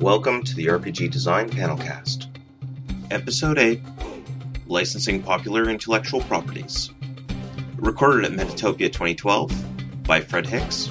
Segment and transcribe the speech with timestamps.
[0.00, 2.26] Welcome to the RPG Design Panelcast.
[3.10, 3.80] Episode 8
[4.66, 6.90] Licensing Popular Intellectual Properties.
[7.76, 10.90] Recorded at Metatopia 2012 by Fred Hicks.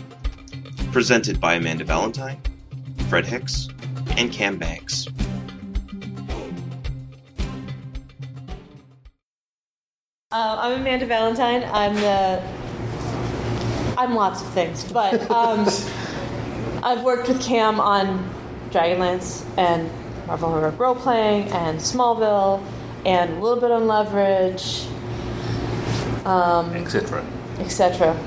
[0.92, 2.42] Presented by Amanda Valentine,
[3.08, 3.68] Fred Hicks,
[4.18, 5.06] and Cam Banks.
[10.32, 11.64] Uh, I'm Amanda Valentine.
[11.72, 12.42] I'm the.
[14.00, 15.68] I'm lots of things, but um,
[16.84, 18.32] I've worked with Cam on
[18.76, 19.90] Dragonlance and
[20.28, 22.62] Marvel Heroic Role Playing and Smallville
[23.06, 24.86] and a little bit on Leverage,
[26.26, 27.24] um, etc.
[27.60, 28.20] etc.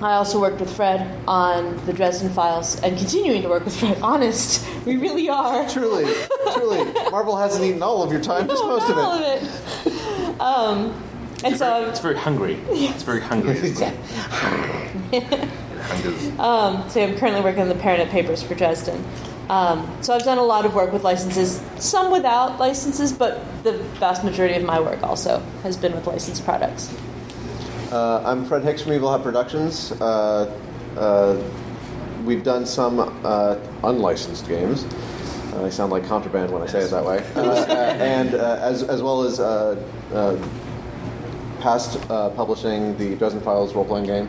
[0.00, 3.98] I also worked with Fred on the Dresden Files and continuing to work with Fred.
[4.02, 5.68] Honest, we really are.
[5.68, 6.10] Truly,
[6.54, 9.42] truly, Marvel hasn't eaten all of your time, just most of All it.
[9.42, 10.40] of it.
[10.40, 11.02] Um,
[11.44, 12.58] and It's so very, it's very hungry.
[12.70, 13.58] It's very hungry.
[15.12, 15.22] It
[15.82, 16.32] hungers.
[16.40, 19.04] Um, so I'm currently working on the Paranet papers for Dresden.
[19.48, 23.74] Um, so I've done a lot of work with licenses, some without licenses, but the
[24.00, 26.92] vast majority of my work also has been with licensed products.
[27.92, 29.92] Uh, I'm Fred Hicks from Evil Hat Productions.
[29.92, 30.52] Uh,
[30.96, 31.40] uh,
[32.24, 34.84] we've done some uh, unlicensed games.
[35.52, 37.24] Uh, I sound like contraband when I say it that way.
[37.36, 39.80] Uh, uh, and uh, as, as well as uh,
[40.12, 40.36] uh,
[41.60, 44.28] past uh, publishing the Dresden Files role playing game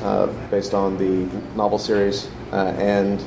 [0.00, 2.30] uh, based on the novel series.
[2.50, 3.24] Uh, and uh,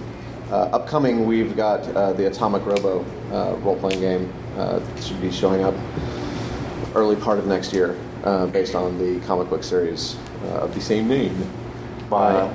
[0.52, 4.34] upcoming, we've got uh, the Atomic Robo uh, role playing game.
[4.58, 5.74] Uh, should be showing up
[6.94, 10.82] early part of next year, uh, based on the comic book series uh, of the
[10.82, 11.36] same name
[12.10, 12.52] by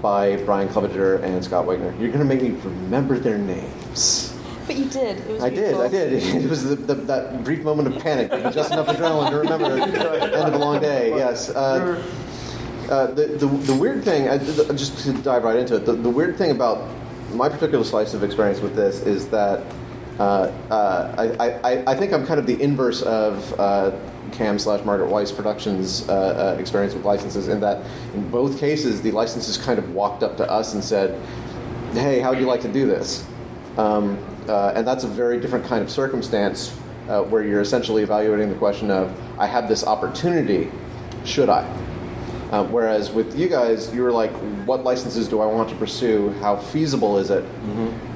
[0.00, 1.98] by Brian Clevenger and Scott Wegener.
[2.00, 4.36] You're going to make me remember their names.
[4.66, 5.18] But you did.
[5.18, 5.74] It was I did.
[5.74, 6.12] I did.
[6.44, 10.36] It was the, the, that brief moment of panic, just enough adrenaline to remember the
[10.36, 11.10] end of a long day.
[11.10, 11.50] Yes.
[11.50, 12.02] Uh,
[12.92, 16.10] uh, the, the, weird thing, th- th- just to dive right into it, the, the
[16.10, 16.86] weird thing about
[17.32, 19.64] my particular slice of experience with this is that
[20.20, 23.92] uh, uh, I, I, I think I'm kind of the inverse of uh,
[24.32, 29.10] Cam slash Margaret Weis Productions' uh, experience with licenses, in that in both cases, the
[29.10, 31.18] licenses kind of walked up to us and said,
[31.94, 33.26] Hey, how would you like to do this?
[33.78, 34.18] Um,
[34.48, 36.70] and that's a very different kind of circumstance
[37.06, 40.70] where you're essentially evaluating the question of, I have this opportunity,
[41.24, 41.81] should I?
[42.52, 44.30] Uh, whereas with you guys, you were like,
[44.66, 46.28] what licenses do I want to pursue?
[46.40, 47.44] How feasible is it?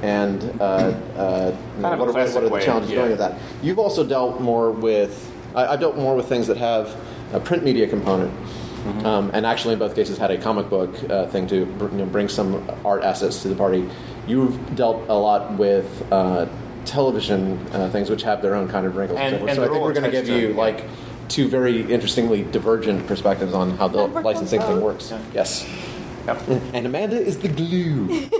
[0.03, 2.97] And uh, uh, Kind of what, are, what are the challenges yeah.
[2.97, 3.39] going with that?
[3.63, 6.95] You've also dealt more with, I, I've dealt more with things that have
[7.33, 8.31] a print media component.
[9.03, 12.05] Um, and actually, in both cases, had a comic book uh, thing to you know,
[12.05, 13.89] bring some art assets to the party.
[14.27, 16.47] You've dealt a lot with uh,
[16.85, 19.19] television uh, things, which have their own kind of wrinkles.
[19.19, 20.85] And- so I think we're going to give you like
[21.29, 25.11] two very interestingly divergent perspectives on how the I've worked on licensing thing works.
[25.11, 25.19] Yeah.
[25.33, 25.67] Yes,
[26.25, 26.47] Yep.
[26.73, 28.27] and Amanda is the glue.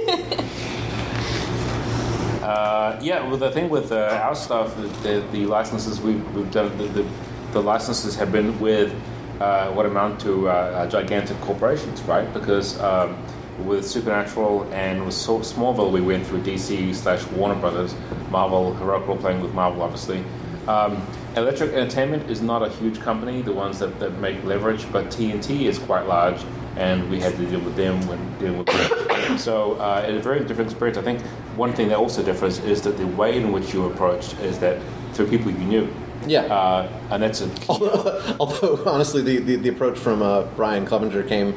[2.47, 6.49] Uh, yeah, well, the thing with uh, our stuff, the, the, the licenses we've, we've
[6.49, 7.05] done, the, the,
[7.51, 8.93] the licenses have been with
[9.41, 12.31] uh, what amount to uh, uh, gigantic corporations, right?
[12.33, 13.17] Because um,
[13.65, 17.93] with Supernatural and with so- Smallville, we went through DC slash Warner Brothers,
[18.29, 20.23] Marvel, Heroic Role Playing with Marvel, obviously.
[20.69, 21.05] Um,
[21.37, 25.65] Electric Entertainment is not a huge company, the ones that, that make leverage, but TNT
[25.65, 26.43] is quite large,
[26.77, 29.39] and we had to deal with them when dealing with leverage.
[29.39, 30.97] so, uh, it's a very different experience.
[30.97, 31.21] I think
[31.55, 34.81] one thing that also differs is that the way in which you approached is that
[35.13, 35.93] through people you knew.
[36.25, 36.41] Yeah.
[36.41, 37.49] Uh, and that's a
[38.39, 41.53] Although honestly, the, the, the approach from uh, Brian Clevenger came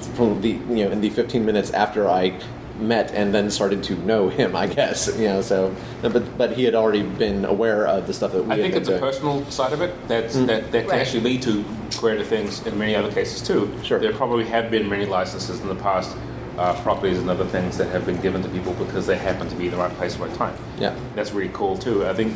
[0.00, 2.38] from the you know in the 15 minutes after I
[2.78, 4.54] met and then started to know him.
[4.56, 8.32] I guess you know so, but but he had already been aware of the stuff
[8.32, 8.52] that we.
[8.52, 9.00] I think been it's a doing.
[9.02, 11.00] personal side of it that's, that, that can Right.
[11.00, 11.64] actually lead to
[11.98, 13.72] greater things in many other cases too.
[13.82, 13.98] Sure.
[13.98, 16.16] There probably have been many licenses in the past,
[16.58, 19.56] uh, properties and other things that have been given to people because they happen to
[19.56, 20.54] be in the right place at the right time.
[20.78, 20.94] Yeah.
[21.14, 22.06] That's really cool too.
[22.06, 22.32] I think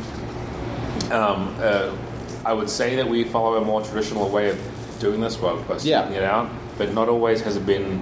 [1.11, 1.95] um, uh,
[2.45, 4.59] I would say that we follow a more traditional way of
[4.99, 6.01] doing this, well, by Yeah.
[6.03, 8.01] speaking it out, but not always has it been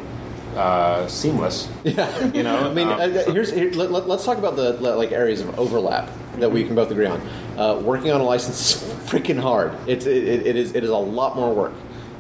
[0.56, 1.70] uh, seamless.
[1.84, 2.26] Yeah.
[2.28, 5.58] You know, I mean, um, here's here, let, us talk about the like areas of
[5.60, 7.22] overlap that we can both agree on.
[7.58, 9.74] Uh, working on a license is freaking hard.
[9.88, 11.74] It's it, it, it is it is a lot more work.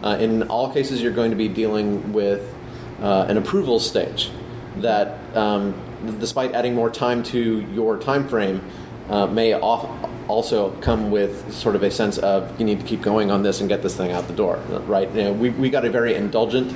[0.03, 2.53] Uh, in all cases, you're going to be dealing with
[3.01, 4.31] uh, an approval stage
[4.77, 5.75] that, um,
[6.19, 8.61] despite adding more time to your time frame,
[9.09, 9.87] uh, may off,
[10.27, 13.59] also come with sort of a sense of you need to keep going on this
[13.59, 14.57] and get this thing out the door.
[14.87, 15.09] Right?
[15.13, 16.75] You know, we we got a very indulgent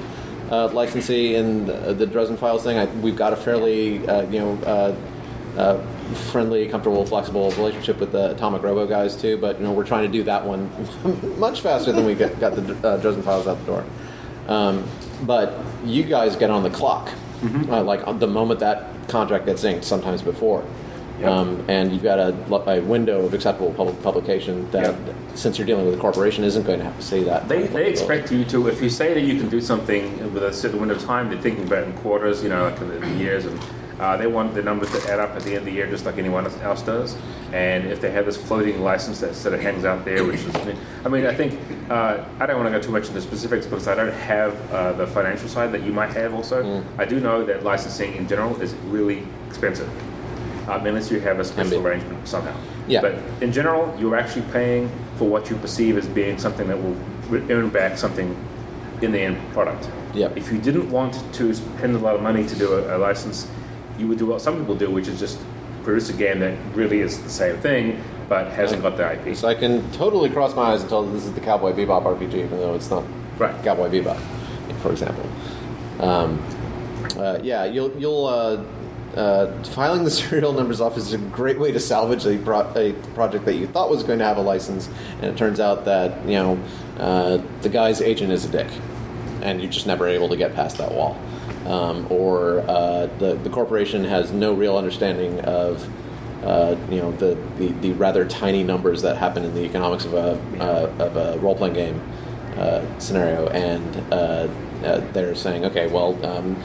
[0.50, 2.78] uh, licensee in the, the Dresden Files thing.
[2.78, 4.96] I, we've got a fairly, uh, you know, uh,
[5.58, 5.82] uh,
[6.32, 9.38] friendly, comfortable, flexible relationship with the Atomic Robo guys too.
[9.38, 10.70] But you know, we're trying to do that one
[11.40, 13.86] much faster than we got, got the uh, Dresden Files out the door.
[14.48, 14.88] Um,
[15.24, 15.54] but
[15.86, 17.10] you guys get on the clock
[17.70, 20.64] uh, like the moment that contract gets inked, sometimes before.
[21.20, 21.30] Yep.
[21.30, 22.36] Um, and you've got a,
[22.70, 25.16] a window of acceptable public publication that, Yep.
[25.36, 27.48] since you're dealing with a corporation, isn't going to have to say that.
[27.48, 30.52] They, they expect you to, if you say that you can do something with a
[30.54, 33.46] certain window of time, they're thinking about in quarters, you know, like in the years,
[33.46, 33.60] and
[34.00, 36.06] uh, they want the numbers to add up at the end of the year, just
[36.06, 37.16] like anyone else does.
[37.54, 40.54] And if they have this floating license that sort of hangs out there, which is,
[41.06, 41.58] I mean, I think
[41.90, 44.92] uh, I don't want to go too much into specifics because I don't have uh,
[44.94, 46.34] the financial side that you might have.
[46.34, 49.90] Also, I do know that licensing in general is really expensive.
[50.68, 52.56] Um, unless you have a special arrangement somehow.
[52.88, 53.02] Yeah.
[53.02, 56.98] But in general, you're actually paying for what you perceive as being something that will
[57.52, 58.36] earn back something
[59.02, 59.90] in the end product.
[60.16, 60.38] Yep.
[60.38, 63.48] If you didn't want to spend a lot of money to do a, a license,
[64.00, 65.40] you would do what some people do, which is just
[65.84, 69.36] produce a game that really is the same thing but hasn't got the IP.
[69.36, 72.04] So I can totally cross my eyes and tell them this is the Cowboy Bebop
[72.04, 73.04] RPG, even though it's not
[73.38, 73.54] Right.
[73.64, 74.18] Cowboy Bebop,
[74.82, 75.26] for example.
[76.00, 76.42] Um,
[77.18, 78.64] uh, yeah, you'll you'll uh,
[79.16, 82.94] uh, filing the serial numbers off is a great way to salvage a, pro- a
[83.14, 84.90] project that you thought was going to have a license,
[85.22, 86.60] and it turns out that you know
[86.98, 88.68] uh, the guy's agent is a dick,
[89.42, 91.20] and you're just never able to get past that wall.
[91.66, 95.88] Um, or uh, the the corporation has no real understanding of
[96.44, 100.14] uh, you know the, the, the rather tiny numbers that happen in the economics of
[100.14, 102.02] a uh, of a role playing game
[102.58, 103.94] uh, scenario, and
[105.14, 106.56] they're saying, okay, well, um,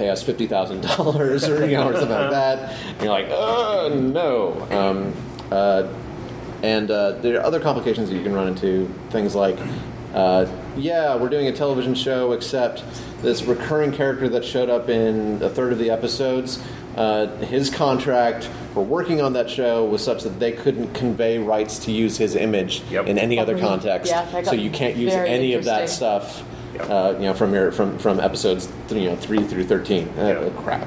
[0.00, 2.72] pay us fifty thousand dollars or you know or something like that.
[2.72, 4.66] And you're like, oh no.
[4.76, 5.14] Um,
[5.52, 5.88] uh,
[6.62, 8.86] and uh, there are other complications that you can run into.
[9.10, 9.58] Things like,
[10.14, 12.82] uh, yeah, we're doing a television show, except
[13.22, 16.62] this recurring character that showed up in a third of the episodes.
[16.96, 18.44] Uh, his contract
[18.74, 22.36] for working on that show was such that they couldn't convey rights to use his
[22.36, 23.06] image Yep.
[23.06, 23.60] in any other Mhm.
[23.60, 24.10] context.
[24.10, 26.42] Yeah, so you can't use any of that stuff.
[26.74, 26.90] Yep.
[26.90, 30.08] Uh, you know, from your from from episodes th- you know three through thirteen.
[30.18, 30.56] Uh, Yep.
[30.58, 30.86] Crap.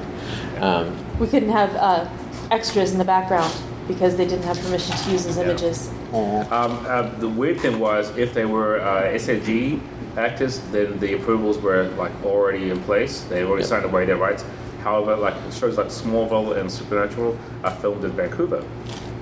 [0.59, 2.07] Um, We couldn't have uh,
[2.51, 3.53] extras in the background
[3.87, 5.43] because they didn't have permission to use those Yeah.
[5.43, 5.89] images.
[6.13, 6.45] Um,
[6.87, 9.79] uh, the weird thing was, if they were uh, SAG
[10.15, 13.21] actors, then the approvals were like already in place.
[13.29, 13.69] They already Yeah.
[13.69, 14.45] signed away their rights.
[14.83, 18.63] However, like shows like Smallville and Supernatural are filmed in Vancouver,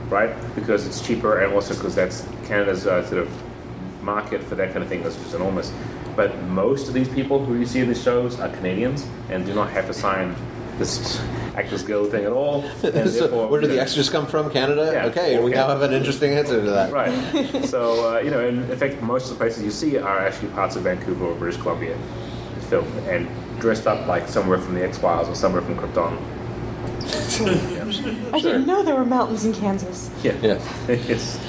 [0.10, 0.32] right?
[0.56, 3.30] Because it's cheaper, and also because that's Canada's uh, sort of
[4.04, 5.72] market for that kind of thing is just enormous.
[6.16, 9.54] But most of these people who you see in these shows are Canadians and do
[9.54, 10.36] not have to sign
[10.78, 11.22] this
[11.56, 12.64] Actors Guild thing at all.
[12.84, 14.50] And so therefore, where do the extras come from?
[14.50, 14.92] Canada.
[14.94, 15.06] Yeah.
[15.06, 16.92] Okay, we now have an interesting answer to that.
[16.92, 17.66] Right.
[17.74, 20.76] so, uh, you know, in fact, most of the places you see are actually parts
[20.76, 21.98] of Vancouver or British Columbia
[22.70, 23.28] filmed and
[23.60, 26.18] dressed up like somewhere from the X Files or somewhere from Krypton.
[28.34, 30.10] I didn't know there were mountains in Kansas.
[30.24, 30.34] Yeah.
[30.42, 30.60] Yeah.
[30.88, 31.40] yes.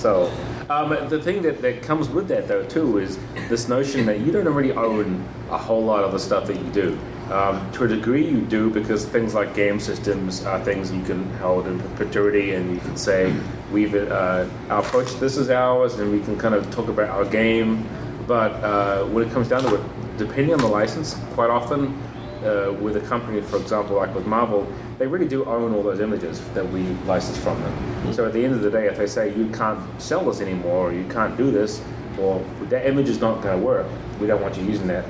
[0.00, 0.30] So,
[0.70, 3.18] um, the thing that, that comes with that, though, too, is
[3.48, 6.70] this notion that you don't already own a whole lot of the stuff that you
[6.70, 6.98] do.
[7.30, 11.32] Um, to a degree, you do because things like game systems are things you can
[11.36, 13.34] hold in perpetuity, and you can say,
[13.72, 15.14] "We've uh, our approach.
[15.14, 17.88] This is ours," and we can kind of talk about our game.
[18.26, 21.98] But uh, when it comes down to it, depending on the license, quite often
[22.44, 24.66] uh, with a company, for example, like with Marvel,
[24.98, 28.12] they really do own all those images that we license from them.
[28.12, 30.90] So at the end of the day, if they say you can't sell this anymore,
[30.90, 31.82] or you can't do this,
[32.18, 33.86] or that image is not going to work,
[34.20, 35.04] we don't want you using that.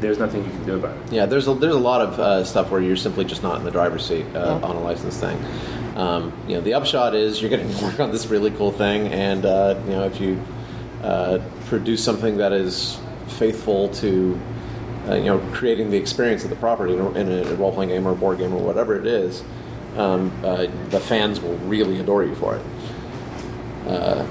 [0.00, 1.12] There's nothing you can do about it.
[1.12, 3.64] Yeah, there's a, there's a lot of uh, stuff where you're simply just not in
[3.64, 4.68] the driver's seat uh, Yeah.
[4.68, 5.38] on a license thing.
[5.96, 9.08] Um, you know, the upshot is you're going to work on this really cool thing,
[9.08, 10.40] and uh, you know, if you
[11.02, 14.38] uh, produce something that is faithful to
[15.08, 17.90] uh, you know creating the experience of the property in a, in a role playing
[17.90, 19.42] game or a board game or whatever it is,
[19.96, 22.62] um, uh, the fans will really adore you for it.
[23.86, 24.26] Uh,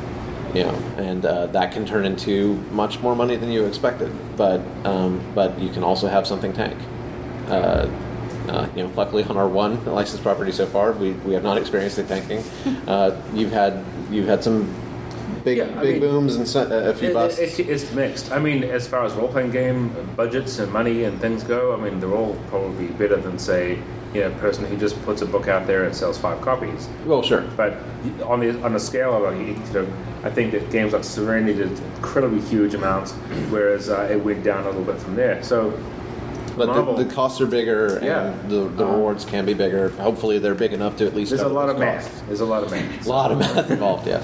[0.54, 4.12] you know, and uh, that can turn into much more money than you expected.
[4.38, 6.78] But um, but you can also have something tank.
[7.48, 7.90] Uh,
[8.48, 11.58] uh, you know, luckily on our one licensed property so far, we, we have not
[11.58, 12.44] experienced it tanking.
[12.86, 14.72] Uh, you've had you've had some
[15.46, 17.40] big Yeah, big mean, booms and so, a few It- busts.
[17.40, 18.32] it- it's mixed.
[18.32, 21.82] I mean, as far as role playing game budgets and money and things go, I
[21.82, 23.78] mean, they're all probably better than, say,
[24.14, 26.88] you know, a person who just puts a book out there and sells five copies.
[27.06, 27.44] well, sure.
[27.56, 27.76] But
[28.26, 29.86] on the on the scale of like, you know,
[30.24, 33.12] I think that games like Serenity did incredibly huge amounts,
[33.52, 35.38] whereas uh, it went down a little bit from there.
[35.44, 35.74] So,
[36.58, 38.28] But Marvel- the, the costs are bigger, Yeah.
[38.32, 39.90] and the, the Uh, rewards can be bigger.
[40.00, 41.30] Hopefully, they're big enough to at least.
[41.32, 42.10] there's a lot of costs.
[42.10, 42.28] math.
[42.28, 43.06] There's a lot of math.
[43.06, 44.08] A lot of math involved.
[44.08, 44.24] Yes.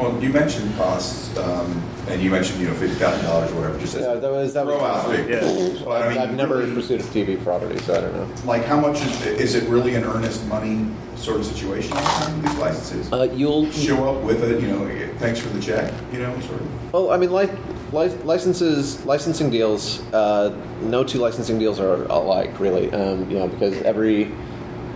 [0.00, 3.78] Well, you mentioned costs, um, and you mentioned, you know, fifty thousand dollars or whatever,
[3.78, 5.04] just as Yeah, that was that throw was.
[5.04, 5.40] out figure.
[5.42, 5.84] Yeah.
[5.84, 8.26] But I mean, I've never really, pursued a TV property, so I don't know.
[8.46, 12.08] Like, how much is, is it really an earnest money sort of situation all the
[12.08, 13.12] time with these licenses?
[13.12, 14.88] Uh, you'll Show up with it, you know,
[15.18, 16.92] thanks for the check, you know, sort of.
[16.94, 17.50] Well, I mean, like
[17.92, 20.00] licenses, licensing deals.
[20.14, 22.90] Uh, no two licensing deals are alike, really.
[22.92, 24.32] Um, you know, because every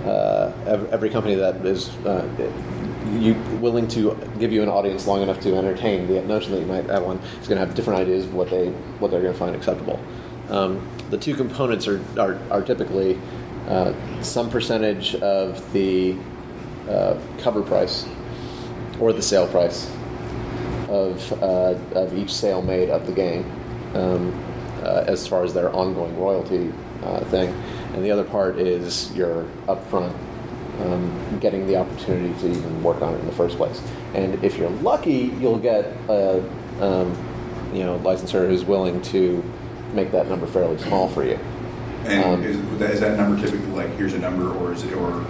[0.06, 0.50] uh,
[0.92, 2.26] every company that is uh,
[3.12, 6.66] you willing to give you an audience long enough to entertain the notion that you
[6.66, 9.32] might have one is going to have different ideas of what they what they're going
[9.32, 10.00] to find acceptable.
[10.48, 13.18] Um, the two components are are, are typically
[13.68, 13.92] uh,
[14.22, 16.16] some percentage of the
[16.88, 18.06] uh, cover price
[19.00, 19.90] or the sale price
[20.88, 23.50] of, uh, of each sale made of the game
[23.94, 24.32] um,
[24.82, 27.48] uh, as far as their ongoing royalty uh, thing.
[27.94, 30.14] And the other part is your upfront
[30.80, 33.80] um, getting the opportunity to even work on it in the first place.
[34.14, 36.42] And if you're lucky, you'll get a
[36.80, 37.16] um,
[37.72, 39.42] you know licensor who's willing to
[39.92, 41.38] make that number fairly small for you.
[42.04, 44.92] And Um, is, that, is that number typically like here's a number, or is it
[44.94, 45.24] or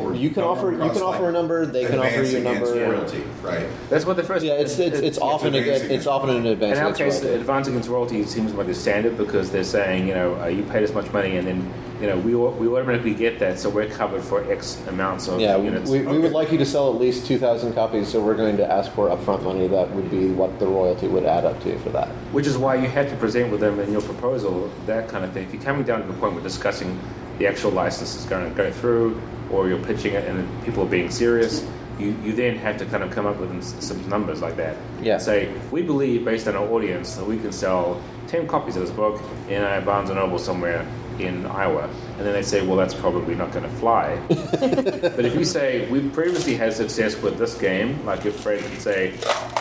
[0.00, 2.40] or You can offer- you can across, offer a number, they can offer you a
[2.42, 2.66] number.
[2.66, 3.66] royalty, right?
[3.88, 4.44] That's what the first.
[4.44, 6.78] Yeah, it's it's, it's often a advancing it's often an advance.
[6.78, 7.26] In our case, royalty.
[7.28, 10.62] the advance against royalty seems like the standard because they're saying, you know, uh, you
[10.64, 11.72] paid us much money, and then,
[12.02, 15.56] you know, we we automatically get that, so we're covered for X amounts of Yeah,
[15.56, 15.88] we, units.
[15.88, 16.18] we, we Okay.
[16.18, 19.08] would like you to sell at least 2,000 copies, so we're going to ask for
[19.08, 22.08] upfront money that would be what the royalty would add up to for that.
[22.32, 25.30] Which is why you had to present with them in your proposal that kind of
[25.32, 25.44] thing.
[25.46, 26.98] If you're coming down to the point where discussing
[27.38, 30.88] the actual license is going to go through, or you're pitching it and people are
[30.90, 31.64] being serious,
[32.00, 34.76] you, you then have to kind of come up with some numbers like that.
[35.02, 35.18] Yeah.
[35.18, 38.90] Say, we believe based on our audience that we can sell 10 copies of this
[38.90, 40.84] book in a Barnes & Noble somewhere
[41.24, 41.88] in Iowa.
[42.18, 44.20] And then they say, well, that's probably not going to fly.
[44.28, 48.80] but if you say, we've previously had success with this game, like if Fred could
[48.80, 49.10] say,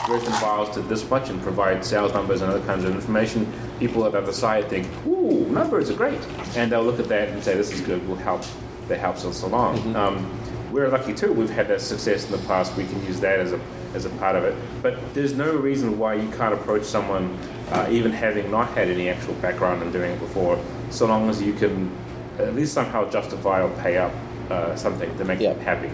[0.06, 4.06] Dresden Files did this much and provide sales numbers and other kinds of information, people
[4.06, 6.20] at the other side think, ooh, numbers are great.
[6.56, 8.44] And they'll look at that and say, this is good, We'll help,
[8.88, 9.96] that helps us along.
[9.96, 10.40] Um,
[10.72, 13.52] we're lucky too, we've had that success in the past, we can use that as
[13.52, 13.60] a,
[13.94, 14.56] as a part of it.
[14.82, 17.38] But there's no reason why you can't approach someone,
[17.72, 20.58] uh, even having not had any actual background in doing it before,
[20.92, 21.90] so long as you can
[22.38, 24.12] at least somehow justify or pay up
[24.50, 25.54] uh, something to make Yeah.
[25.54, 25.90] them happy.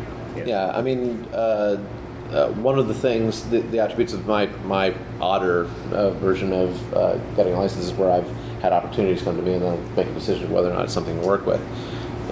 [0.45, 1.77] Yeah, I mean, uh,
[2.31, 6.93] uh, one of the things, the, the attributes of my my odder uh, version of
[6.93, 8.29] uh, getting a license is where I've
[8.61, 10.93] had opportunities come to me and then I'll make a decision whether or not it's
[10.93, 11.61] something to work with.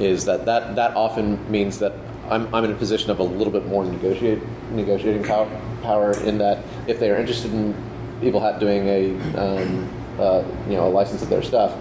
[0.02, 1.94] Is that that that often means that
[2.30, 4.42] I'm, I'm in a position of a little bit more negotiate
[4.72, 5.48] negotiating power,
[5.84, 7.74] power in that if they are interested in
[8.22, 11.74] Hat doing a um, uh, you know a license of their stuff,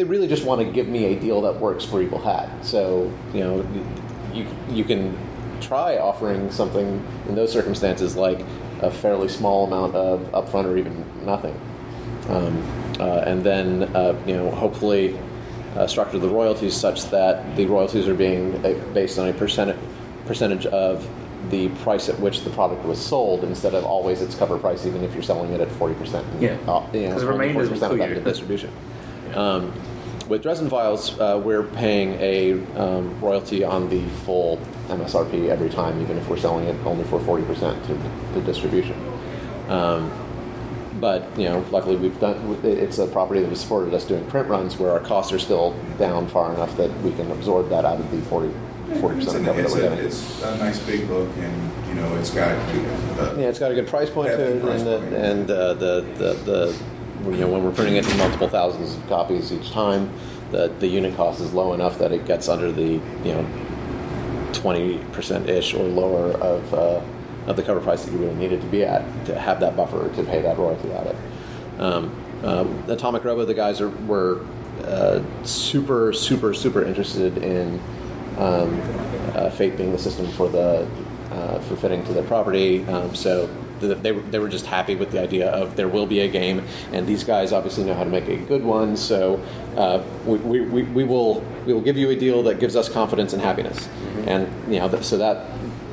[0.00, 2.48] they really just want to give me a deal that works for Evil Hat.
[2.64, 3.66] So you know
[4.32, 5.14] you you can
[5.60, 8.40] try offering something in those circumstances like
[8.80, 11.54] a fairly small amount of upfront or even nothing,
[12.30, 12.56] um,
[12.98, 15.18] uh, and then uh, you know hopefully
[15.76, 19.76] uh, structure the royalties such that the royalties are being uh, based on a percentage
[20.24, 21.06] percentage of
[21.50, 25.04] the price at which the product was sold instead of always its cover price, even
[25.04, 26.26] if you're selling it at forty percent.
[26.40, 26.56] Yeah.
[26.66, 28.70] uh, you know, 'Cause the only remainder is 40% of that distribution.
[29.34, 29.72] Um,
[30.30, 36.00] with Dresden Files, uh, we're paying a um, royalty on the full MSRP every time,
[36.00, 38.94] even if we're selling it only for 40% to, the distribution.
[39.68, 40.10] Um,
[41.00, 42.58] but you know, luckily we've done.
[42.62, 45.74] It's a property that has supported us doing print runs where our costs are still
[45.98, 48.54] down far enough that we can absorb that out of the 40
[48.90, 50.04] It's, percent cover that it's, we're a, getting.
[50.04, 53.74] it's a nice big book, and you know it's got uh, Yeah, it's got a
[53.74, 56.82] good price point to it, and, the, and uh, the, the the
[57.24, 60.12] you know when we're printing it in multiple thousands of copies each time,
[60.50, 64.98] the the unit cost is low enough that it gets under the you know twenty
[65.12, 67.00] percent ish or lower of uh,
[67.46, 69.76] of the cover price that you really need it to be at to have that
[69.76, 71.80] buffer to pay that royalty out of.
[71.80, 74.44] Um, um, Atomic Robo, the guys are were
[74.84, 77.80] uh, super super super interested in
[78.38, 78.80] um,
[79.34, 80.88] uh, Fate being the system for the
[81.30, 82.84] uh, for fitting to their property.
[82.86, 83.48] Um, so
[83.80, 86.62] they were, they were just happy with the idea of there will be a game,
[86.92, 88.96] and these guys obviously know how to make a good one.
[88.96, 89.42] So
[89.76, 92.88] uh, we, we, we, we will we will give you a deal that gives us
[92.88, 93.88] confidence and happiness,
[94.26, 95.46] and you know th- so that.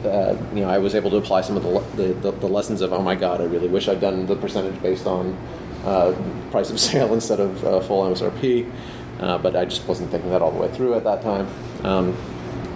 [0.06, 2.48] Uh, you know, I was able to apply some of the, le- the, the, the
[2.48, 5.36] lessons of, oh my God, I really wish I'd done the percentage based on
[5.84, 6.16] uh,
[6.52, 8.72] price of sale instead of uh, full MSRP.
[9.20, 11.48] Uh, but I just wasn't thinking that all the way through at that time.
[11.84, 12.16] Um,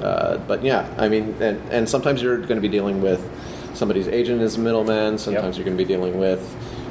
[0.02, 3.22] uh, but yeah, I mean, and, and sometimes you're going to be dealing with
[3.74, 5.18] somebody's agent is a middleman.
[5.18, 6.42] Sometimes you're going to be dealing with,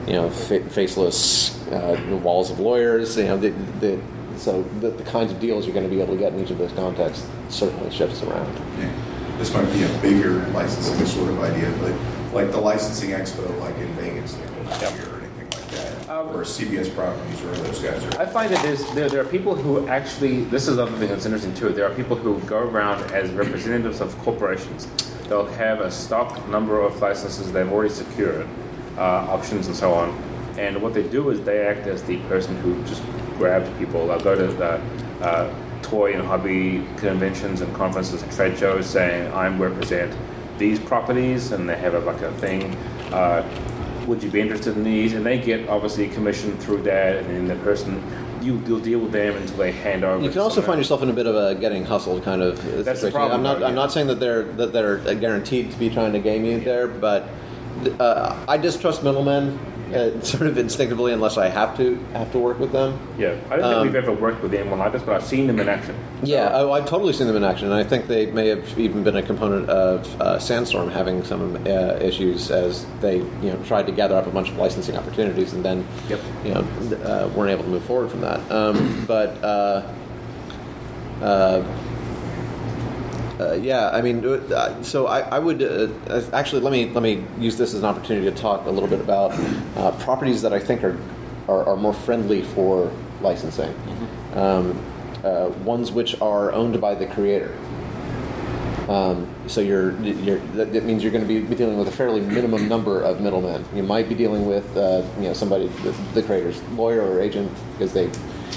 [0.06, 3.16] you know, fa- faceless uh, walls of lawyers.
[3.16, 4.00] You know, the, the,
[4.36, 6.50] so the, the kinds of deals you're going to be able to get in each
[6.50, 8.52] of those contexts certainly shifts around.
[8.78, 8.90] yeah,
[9.38, 11.94] this might be a bigger licensing sort of idea, but
[12.34, 16.28] like the licensing expo, like in Vegas, they hold here or anything like that, Um,
[16.28, 18.20] or CBS properties, or those guys are.
[18.20, 21.26] I find that there's, there, there are people who actually, this is another thing that's
[21.26, 24.86] interesting too, there are people who go around as representatives of corporations.
[25.30, 28.48] They'll have a stock number of licenses they've already secured,
[28.98, 30.10] uh, options and so on,
[30.58, 33.02] And what they do is they act as the person who just
[33.38, 34.08] grabs people.
[34.08, 34.80] They'll go to the
[35.24, 40.14] uh, toy and hobby conventions and conferences and trade shows saying, I'm represent
[40.58, 42.74] these properties, and they have a, like a thing.
[43.12, 43.48] Uh,
[44.06, 45.12] would you be interested in these?
[45.12, 48.02] And they get obviously commission through that, and then the person
[48.42, 50.22] you you'll deal with them until they hand over.
[50.22, 52.84] You can also find yourself in a bit of a getting hustled kind of That's
[52.84, 53.12] the situation.
[53.12, 53.56] problem, I'm not.
[53.56, 53.74] I'm yeah.
[53.74, 57.28] not saying that they're that they're guaranteed to be trying to game you there, but
[57.98, 59.58] uh, I distrust middlemen
[59.94, 62.98] uh, sort of instinctively unless I have to have to work with them.
[63.18, 65.46] Yeah, I don't Um, think we've ever worked with anyone like this, but I've seen
[65.46, 65.94] them in action.
[66.22, 69.02] Yeah, oh, I've totally seen them in action, and I think they may have even
[69.02, 73.86] been a component of uh, Sandstorm having some uh, issues as they you know tried
[73.86, 76.20] to gather up a bunch of licensing opportunities and then Yep.
[76.44, 76.60] you know
[77.04, 78.40] uh, weren't able to move forward from that.
[78.50, 79.36] Um, but
[83.40, 87.24] uh, yeah, I mean, uh, so I, I would uh, actually let me let me
[87.38, 89.32] use this as an opportunity to talk a little bit about
[89.76, 90.98] uh, properties that I think are,
[91.48, 93.74] are are more friendly for licensing.
[94.34, 94.78] Um,
[95.24, 97.54] uh, ones which are owned by the creator.
[98.88, 102.20] Um, so you're, you're that, that means you're going to be dealing with a fairly
[102.20, 103.64] minimum number of middlemen.
[103.74, 107.52] You might be dealing with uh, you know somebody the, the creator's lawyer or agent
[107.72, 108.10] because they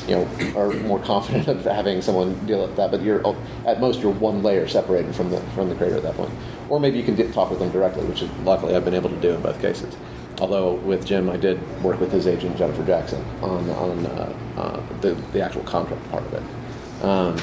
[0.08, 2.92] you know are more confident of having someone deal with that.
[2.92, 3.24] But you're
[3.66, 6.34] at most you're one layer separated from the from the creator at that point.
[6.70, 9.20] Or maybe you can talk with them directly, which is luckily I've been able to
[9.22, 9.96] do in both cases.
[10.40, 15.00] Although with Jim, I did work with his agent Jennifer Jackson on on uh, uh,
[15.02, 17.04] the the actual contract part of it.
[17.04, 17.38] Um,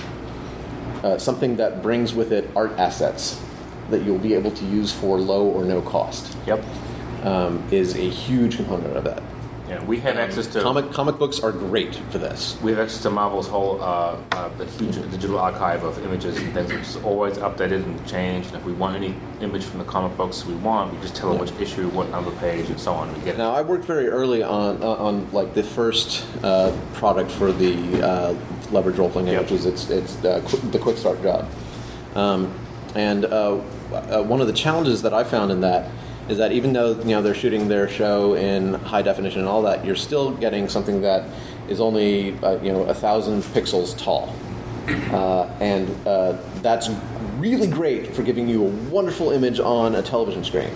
[1.03, 3.41] uh, something that brings with it art assets
[3.91, 6.65] that you'll be able to use for low or no cost Yep.
[7.25, 9.23] um, is a huge component of that.
[9.71, 12.59] Yeah, we have access to Comic comic books are great for this.
[12.61, 16.53] We have access to Marvel's whole uh, uh, the huge digital archive of images and
[16.53, 18.49] things, which is always updated and changed.
[18.49, 21.29] And if we want any image from the comic books we want, we just tell
[21.29, 21.53] them Yeah.
[21.53, 23.15] which issue, what number page, and so on.
[23.15, 23.39] We get it.
[23.39, 28.03] Now, I worked very early on uh, on like the first uh, product for the
[28.05, 28.35] uh,
[28.73, 29.43] leverage role playing game, Yep.
[29.45, 31.49] which is it's it's uh, qu- the quick start job.
[32.17, 32.53] Um,
[32.97, 33.61] and uh,
[33.93, 35.89] uh, one of the challenges that I found in that
[36.31, 39.63] is that even though you know they're shooting their show in high definition and all
[39.63, 41.29] that, you're still getting something that
[41.69, 44.35] is only uh, you know a thousand pixels tall,
[45.13, 46.89] uh, and uh, that's
[47.39, 50.71] really great for giving you a wonderful image on a television screen.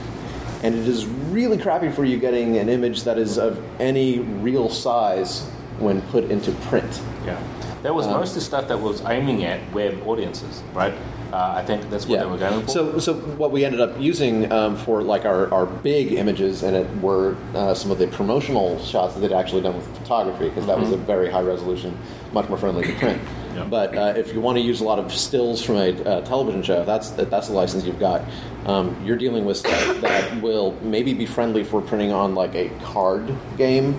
[0.65, 4.69] And it is really crappy for you getting an image that is of any real
[4.69, 5.47] size
[5.79, 7.03] when put into print.
[7.25, 7.39] Yeah,
[7.83, 10.95] that was Um, mostly stuff that was aiming at web audiences, right?
[11.35, 12.71] Uh, I think that's what they were going for.
[12.71, 16.75] So, so what we ended up using um, for like our, our big images in
[16.75, 20.65] it were uh, some of the promotional shots that they'd actually done with photography because
[20.67, 21.99] that was a very high resolution,
[22.33, 23.21] much more friendly to print.
[23.53, 23.65] Yeah.
[23.65, 26.63] But uh, if you want to use a lot of stills from a uh, television
[26.63, 28.23] show, that's that's the license you've got.
[28.67, 32.69] Um, you're dealing with stuff that will maybe be friendly for printing on like a
[32.85, 33.95] card game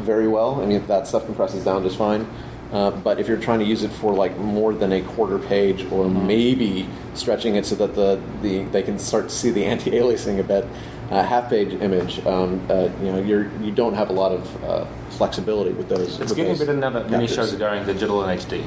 [0.00, 0.60] very well.
[0.60, 2.26] I mean, that stuff compresses down just fine.
[2.72, 5.84] Uh, but if you're trying to use it for like more than a quarter page,
[5.92, 10.40] or maybe stretching it so that the, the they can start to see the anti-aliasing
[10.40, 10.66] a bit,
[11.10, 14.84] uh, half-page image, um, uh, you know, you're you don't have a lot of uh,
[15.10, 16.18] flexibility with those.
[16.18, 18.66] it's with getting those better now that many shows are going digital and HD.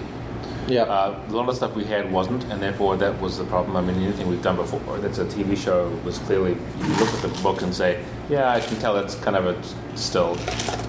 [0.69, 0.83] Yeah.
[0.83, 3.75] Uh, a lot of the stuff we had wasn't, and therefore that was the problem.
[3.75, 7.21] I mean, anything we've done before that's a TV show was clearly you look at
[7.21, 10.37] the book and say, "Yeah, I can tell it's kind of a still."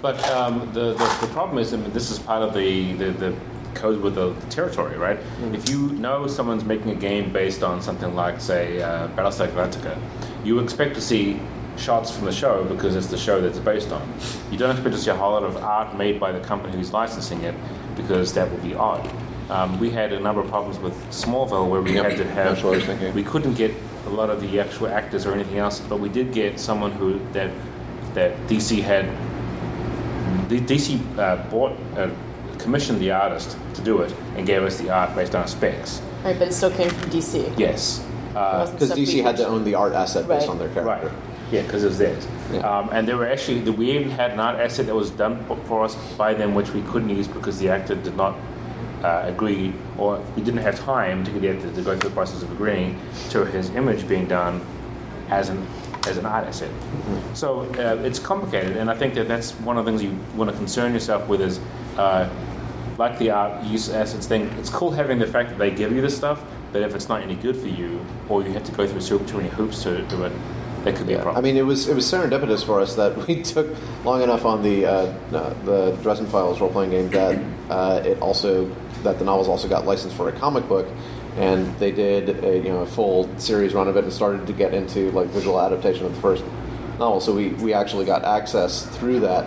[0.03, 3.11] But um, the, the the problem is, I mean, this is part of the the,
[3.12, 3.35] the
[3.74, 5.18] code with the, territory, right?
[5.53, 9.98] If you know someone's making a game based on something like, say, uh, Battlestar Galactica,
[10.44, 11.40] you expect to see
[11.76, 14.07] shots from the show because it's the show that it's based on.
[14.50, 16.92] You don't expect to see a whole lot of art made by the company who's
[16.92, 17.55] licensing it
[17.96, 19.09] because that would be odd.
[19.48, 22.62] Um, we had a number of problems with Smallville where we had to have that's
[22.62, 23.12] what I was thinking.
[23.14, 23.72] we couldn't get
[24.07, 27.19] a lot of the actual actors or anything else, but we did get someone who
[27.33, 27.51] that
[28.15, 29.07] that DC had.
[30.49, 32.11] The DC uh, bought uh,
[32.59, 36.03] commissioned the artist to do it and gave us the art based on specs.
[36.25, 37.59] Right, but it still came from DC.
[37.59, 38.01] Yes.
[38.01, 40.51] It Uh, Because DC had to own the art asset based Right.
[40.53, 41.07] on their character.
[41.09, 41.13] Right.
[41.53, 42.27] Yeah, because it was theirs.
[42.53, 42.61] Yeah.
[42.63, 45.59] Um, and there were actually, we even had an art asset that was done for-
[45.69, 48.35] for us by them, which we couldn't use because the actor did not
[49.03, 52.43] uh, agree, or we didn't have time to get actor to go through the process
[52.43, 52.99] of agreeing
[53.31, 54.65] to his image being done
[55.29, 55.67] as an
[56.07, 56.71] as an art asset.
[57.35, 60.51] So uh, it's complicated, and I think that that's one of the things you want
[60.51, 61.61] to concern yourself with is.
[61.97, 62.29] Uh,
[62.99, 66.03] like the art use assets thing, it's cool having the fact that they give you
[66.03, 68.87] this stuff, but if it's not any good for you, or you have to go
[68.87, 70.33] through too many hoops to do it,
[70.85, 71.37] that could be a problem.
[71.37, 73.69] I mean, it was it was serendipitous for us that we took
[74.05, 77.38] long enough on the uh, uh, the Dresden Files role playing game that
[77.71, 78.66] uh, it also
[79.03, 80.87] that the novels also got licensed for a comic book,
[81.37, 84.53] and they did a, you know a full series run of it and started to
[84.53, 86.45] get into like visual adaptation of the first
[86.99, 87.21] novel.
[87.21, 89.45] So we, we actually got access through that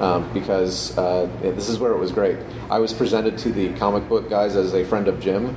[0.00, 2.38] um, because uh, yeah, this is where it was great.
[2.70, 5.56] I was presented to the comic book guys as a friend of Jim.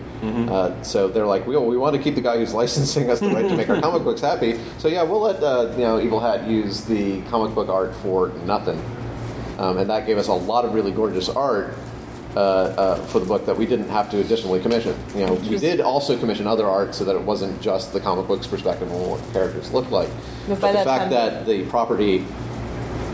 [0.49, 3.29] Uh, so they're like, we, we want to keep the guy who's licensing us the
[3.29, 4.59] right to make our comic books happy.
[4.77, 8.29] So yeah, we'll let uh, you know Evil Hat use the comic book art for
[8.45, 8.79] nothing.
[9.57, 11.73] Um, and that gave us a lot of really gorgeous art
[12.35, 14.95] uh, uh, for the book that we didn't have to additionally commission.
[15.15, 18.27] You know, we did also commission other art so that it wasn't just the comic
[18.27, 20.09] book's perspective on what characters looked like.
[20.47, 22.25] But But, the fact that the property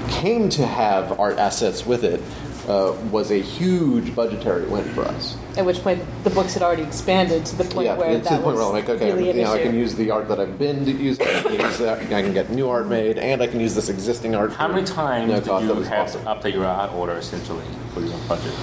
[0.10, 2.22] came to have art assets with it
[2.68, 5.38] uh, was a huge budgetary win for us.
[5.58, 8.24] At which point the books had already expanded to the point yeah, where to that
[8.24, 10.28] the point was where I'm like, okay, really you know, I can use the art
[10.30, 11.28] that I've been using.
[11.28, 13.90] I can, use that, I can get new art made, and I can use this
[13.90, 14.54] existing art.
[14.54, 15.66] How many times no did cost.
[15.66, 16.24] you That have awesome.
[16.24, 18.54] to update your art order essentially for your budget?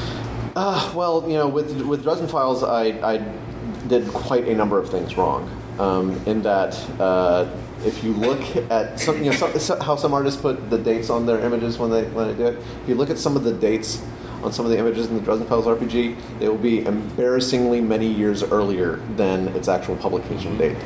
[0.54, 3.18] Uh, well, you know, with with Dresden Files, I, I
[3.88, 5.48] did quite a number of things wrong.
[5.78, 7.48] Um, in that, uh,
[7.84, 8.40] if you look
[8.70, 12.04] at some, you know, how some artists put the dates on their images when they
[12.04, 12.58] when they do it.
[12.82, 14.02] If you look at some of the dates
[14.42, 18.06] on some of the images in the Dresden Files RPG, they will be embarrassingly many
[18.06, 20.76] years earlier than its actual publication date.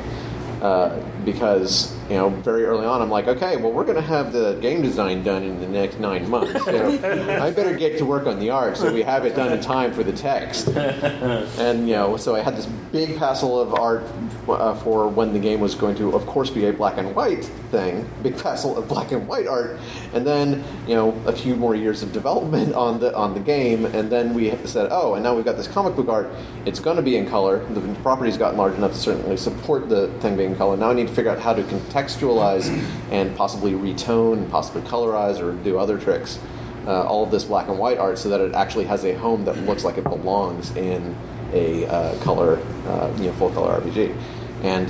[0.61, 4.31] Uh, because you know, very early on, I'm like, okay, well, we're going to have
[4.31, 6.65] the game design done in the next nine months.
[6.65, 9.51] You know, I better get to work on the art so we have it done
[9.51, 10.69] in time for the text.
[10.69, 14.03] And you know, so I had this big passel of art
[14.47, 17.43] uh, for when the game was going to, of course, be a black and white
[17.71, 18.09] thing.
[18.23, 19.77] Big passel of black and white art,
[20.13, 23.85] and then you know, a few more years of development on the on the game,
[23.85, 26.29] and then we said, oh, and now we've got this comic book art.
[26.65, 27.65] It's going to be in color.
[27.73, 30.77] The property's gotten large enough to certainly support the thing being color.
[30.77, 32.67] Now I need to figure out how to contextualize
[33.11, 36.39] and possibly retone, and possibly colorize, or do other tricks.
[36.85, 39.43] Uh, all of this black and white art so that it actually has a home
[39.43, 41.13] that looks like it belongs in
[41.51, 44.15] a uh, color, uh, you know, full color RPG.
[44.63, 44.89] And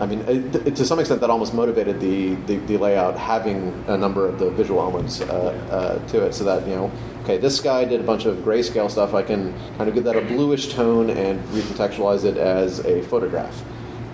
[0.00, 3.96] I mean, it, to some extent, that almost motivated the, the, the layout having a
[3.96, 5.26] number of the visual elements uh,
[5.70, 6.90] uh, to it, so that you know,
[7.24, 9.12] okay, this guy did a bunch of grayscale stuff.
[9.12, 13.62] I can kind of give that a bluish tone and recontextualize it as a photograph.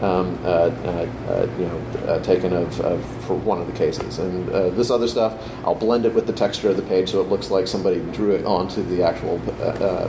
[0.05, 4.49] Um, uh, uh, uh, you know, taken of, of for one of the cases, and
[4.77, 5.33] this other stuff,
[5.65, 8.33] I'll blend it with the texture of the page so it looks like somebody drew
[8.33, 9.39] it onto the actual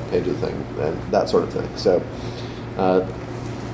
[0.10, 1.78] page of the thing, and that sort of thing.
[1.78, 2.04] So,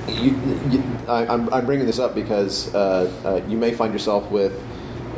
[0.08, 0.38] you,
[0.70, 4.60] you, I, I'm, I'm bringing this up because uh, uh, you may find yourself with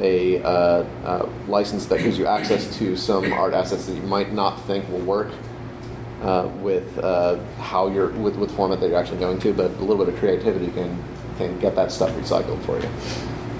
[0.00, 4.60] a uh, license that gives you access to some art assets that you might not
[4.62, 5.30] think will work
[6.24, 9.84] uh, with uh, how you're with with format that you're actually going to, but a
[9.84, 11.02] little bit of creativity can
[11.38, 12.88] can get that stuff recycled for you.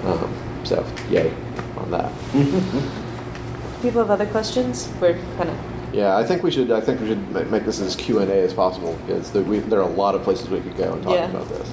[0.09, 1.31] Um, so, yay
[1.77, 2.11] on that.
[3.81, 4.91] People have other questions?
[4.99, 5.57] We're kind of.
[5.93, 6.71] Yeah, I think we should.
[6.71, 9.59] I think we should make this as Q and A as possible because there, we,
[9.59, 11.29] there are a lot of places we could go and talk Yeah.
[11.29, 11.71] about this.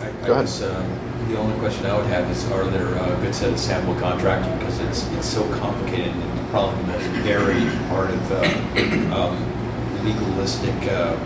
[0.00, 0.44] I, I Go ahead.
[0.46, 3.58] guess, um, the only question I would have is, are there a good set of
[3.58, 9.14] sample contracts because it's it's so complicated and the problem is very part of uh,
[9.16, 9.36] um,
[10.04, 11.16] legalistic uh,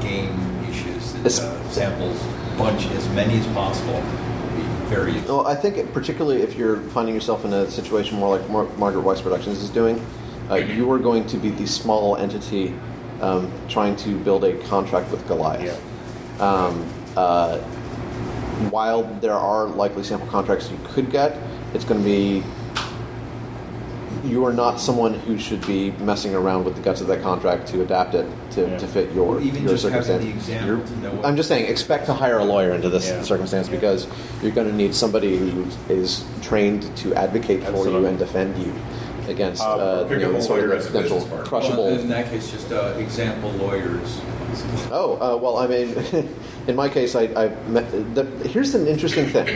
[0.00, 2.20] game issues that uh, samples
[2.56, 4.00] bunch as many as possible
[4.84, 5.12] very.
[5.22, 9.02] Well, I think particularly if you're finding yourself in a situation more like Mar- Margaret
[9.02, 10.04] Weis Productions is doing,
[10.50, 12.74] uh, you are going to be the small entity
[13.20, 15.80] um, trying to build a contract with Goliath.
[16.40, 17.58] Um, uh,
[18.70, 21.36] while there are likely sample contracts you could get,
[21.72, 22.42] it's going to be
[24.24, 27.68] you are not someone who should be messing around with the guts of that contract
[27.68, 28.78] to adapt it to, Yeah.
[28.78, 30.46] to fit your, Or even your just circumstance.
[30.46, 33.22] the You're- to I'm just saying, expect to hire a lawyer into this Yeah.
[33.22, 34.06] circumstance because
[34.42, 38.72] you're going to need somebody who is trained to advocate for you and defend you
[39.28, 41.84] against Uh, uh, pick you know, sort of lawyer potential crushable.
[41.86, 44.20] Well, in that case, just uh, example lawyers.
[44.92, 45.94] Oh, uh, well, I mean,
[46.68, 49.48] in my case, I, I met, the, here's an interesting thing.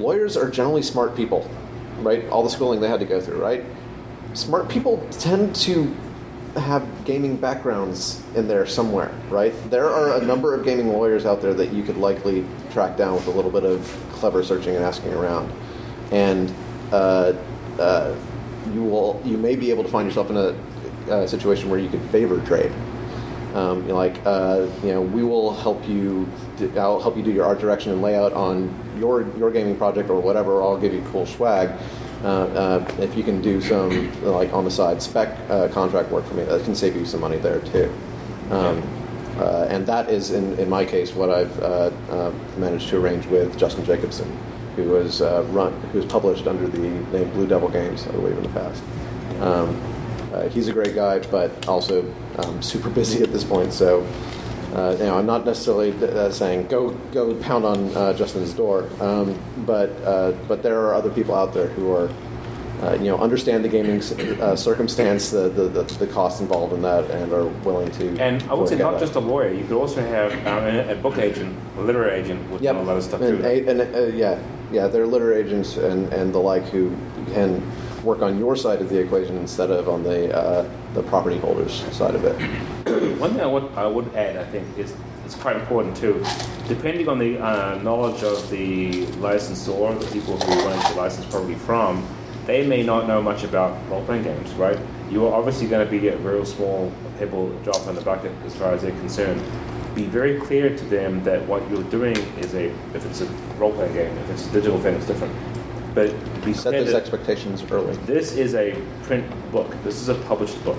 [0.00, 1.48] Lawyers are generally smart people,
[2.04, 2.28] right?
[2.28, 3.64] All the schooling they had to go through, right?
[4.34, 5.94] Smart people tend to
[6.56, 9.54] have gaming backgrounds in there somewhere, right?
[9.70, 13.14] There are a number of gaming lawyers out there that you could likely track down
[13.14, 13.80] with a little bit of
[14.12, 15.50] clever searching and asking around,
[16.10, 16.52] and
[16.92, 17.32] uh,
[17.78, 18.14] uh,
[18.72, 20.54] you will you may be able to find yourself in a,
[21.10, 22.72] uh situation where you could favor trade.
[23.54, 26.28] Um, you know, like uh, you know, we will help you.
[26.76, 30.20] I'll help you do your art direction and layout on your your gaming project or
[30.20, 30.62] whatever.
[30.62, 31.70] I'll give you cool swag.
[32.22, 33.90] Uh, uh, if you can do some
[34.22, 37.20] like on the side spec uh, contract work for me, that can save you some
[37.20, 37.92] money there too.
[38.50, 38.80] Um,
[39.38, 41.90] uh, and that is, in, in my case, what I've uh,
[42.58, 44.30] managed to arrange with Justin Jacobson,
[44.76, 48.42] who was run, who was published under the name Blue Devil Games, I believe, in
[48.42, 48.82] the past.
[49.40, 52.04] Um, he's a great guy, but also
[52.38, 53.72] um, super busy at this point.
[53.72, 54.06] So
[54.72, 58.88] Uh, you know, I'm not necessarily uh, saying go go pound on uh, Justin's door,
[59.00, 62.08] um, but uh, but there are other people out there who are,
[62.80, 64.00] uh, you know, understand the gaming
[64.40, 68.18] uh, circumstance, the, the, the the cost involved in that, and are willing to.
[68.18, 69.52] And I would say not just a lawyer.
[69.52, 70.32] You could also have
[70.90, 72.76] a, book agent, a literary agent, would Yep.
[72.76, 73.68] a lot of stuff and, too.
[73.68, 76.96] and uh, yeah, yeah, they're literary agents and, and the like who
[77.34, 77.60] can
[78.02, 81.84] work on your side of the equation instead of on the uh, the property holders
[81.94, 82.38] side of it.
[83.18, 86.24] One thing I would, I would add, I think, is it's quite important too.
[86.68, 91.54] Depending on the uh, knowledge of the licensor, the people who run to license property
[91.54, 92.06] from,
[92.46, 94.78] they may not know much about role-playing games, right?
[95.10, 98.54] You are obviously going to be a real small pebble drop in the bucket as
[98.56, 99.40] far as they're concerned.
[99.94, 103.26] Be very clear to them that what you're doing is a, if it's a
[103.58, 105.34] role-playing game, if it's a digital thing, it's different.
[105.94, 106.12] But
[106.46, 107.94] we Set those expectations early.
[108.06, 109.74] this is a print book.
[109.84, 110.78] This is a published book.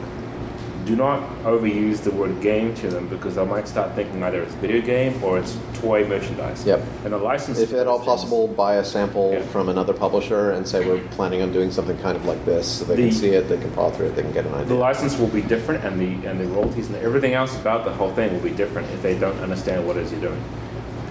[0.86, 4.54] Do not overuse the word game to them because they might start thinking either it's
[4.56, 6.66] video game or it's toy merchandise.
[6.66, 6.82] Yep.
[7.06, 7.60] And a license.
[7.60, 9.44] If at all possible, buy a sample Yeah.
[9.44, 12.84] from another publisher and say we're planning on doing something kind of like this, so
[12.84, 14.66] they The- can see it, they can paw through it, they can get an idea.
[14.66, 17.92] The license will be different, and the and the royalties and everything else about the
[17.92, 20.42] whole thing will be different if they don't understand what it is you're doing.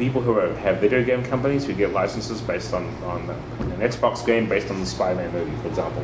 [0.02, 3.20] People who are, have video game companies who get licenses based on, on
[3.60, 6.02] an Xbox game based on the Spider-Man movie, for example,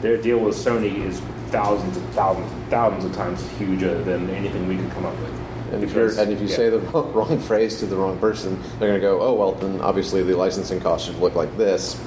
[0.00, 4.68] their deal with Sony is thousands and thousands and thousands of times huger than anything
[4.68, 5.30] we could come up with.
[5.72, 6.54] And if, you're, Because- and if you yeah.
[6.54, 6.78] say the
[7.18, 10.36] wrong, phrase to the wrong person, they're going to go, oh, well, then obviously the
[10.36, 11.98] licensing cost should look like this.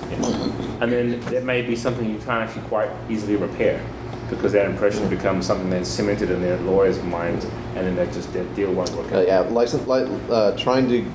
[0.79, 3.85] And then that may be something you can't actually quite easily repair
[4.29, 7.43] because that impression becomes something that's cemented in their lawyers' minds,
[7.75, 9.27] and then that just that deal won't work Uh, out.
[9.27, 11.05] yeah, license, li- uh, trying to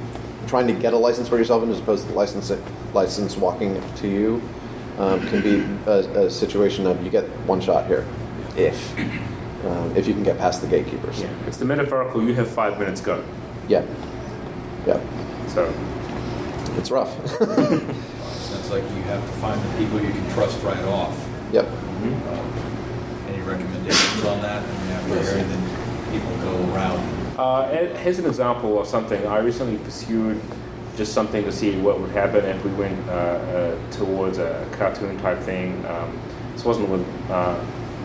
[0.51, 2.51] trying to get a license for yourself and as opposed to license
[2.93, 4.43] license walking to you
[4.99, 8.05] um, can be a, a situation of you get one shot here,
[8.57, 8.99] if
[9.65, 11.21] um, if you can get past the gatekeepers.
[11.23, 12.23] Yeah, it's the metaphorical.
[12.23, 13.25] You have five minutes go.
[13.69, 13.85] yeah,
[14.87, 15.01] yeah.
[15.47, 15.73] So
[16.77, 17.15] It's rough.
[17.39, 21.17] Sounds like you have to find the people you can trust right off.
[21.53, 21.67] yep.
[21.67, 24.63] Um, Any recommendations on that?
[24.63, 27.20] I mean, after hearing that people go around.
[27.41, 30.39] Uh, here's an example of something I recently pursued.
[30.97, 35.19] Just something to see what would happen if we went uh, uh, towards a cartoon
[35.21, 35.83] type thing.
[35.87, 36.21] Um,
[36.53, 37.59] this wasn't with uh,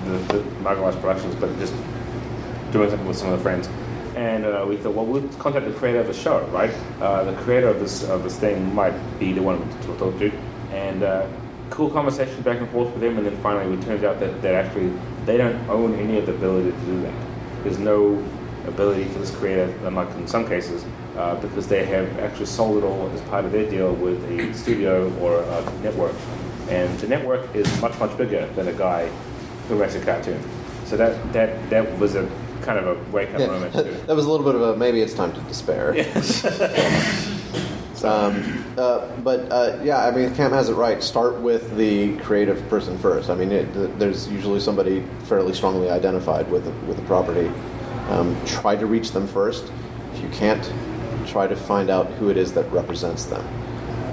[0.05, 0.41] the, the
[1.01, 1.73] Productions, but just
[2.71, 3.67] doing something with some of the friends.
[4.15, 6.71] And uh, we thought, well, we'll contact the creator of the show, right?
[7.01, 10.31] Uh, the creator of this of this thing might be the one to talk to.
[10.71, 11.03] And
[11.71, 13.17] cool conversation back and forth with them.
[13.17, 14.93] And then finally, it turns out that, that actually
[15.25, 17.13] they don't own any of the ability to do that.
[17.63, 18.23] There's no
[18.67, 20.85] ability for this creator, unlike in some cases,
[21.17, 24.53] uh, because they have actually sold it all as part of their deal with a
[24.53, 26.15] studio or a network.
[26.69, 29.07] And the network is much, much bigger than a guy
[29.67, 30.41] who makes a cartoon.
[30.85, 32.29] So that, that, that was a
[32.61, 33.47] kind of a wake up Yeah.
[33.47, 33.95] moment, too.
[34.07, 35.93] that was a little bit of a maybe it's time to despair.
[38.03, 41.01] Um, uh, but uh, yeah, I mean, Cam has it right.
[41.01, 43.31] Start with the creative person first.
[43.31, 47.49] I mean, it, there's usually somebody fairly strongly identified with the, with the property.
[48.09, 49.71] Um, try to reach them first.
[50.13, 50.71] If you can't,
[51.27, 53.45] try to find out who it is that represents them.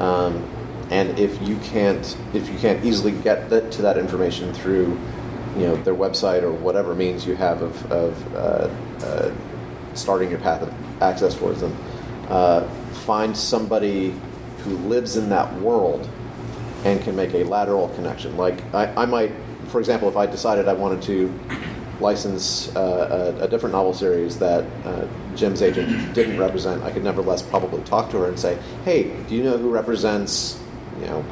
[0.01, 0.49] Um,
[0.91, 4.99] and if you can't, if you can't easily get that, to that information through,
[5.57, 9.35] you know, their website or whatever means you have of, of uh, uh,
[9.95, 11.77] starting your path of access towards them,
[12.29, 12.67] uh,
[13.07, 14.15] find somebody
[14.65, 16.09] who lives in that world
[16.85, 18.37] and can make a lateral connection.
[18.37, 19.33] Like I, I might,
[19.69, 21.41] for example, if I decided I wanted to
[22.03, 27.05] license uh, a, a different novel series that uh, Jim's agent didn't represent, I could
[27.05, 30.61] nevertheless probably talk to her and say, "Hey, do you know who represents,
[31.01, 31.23] you know,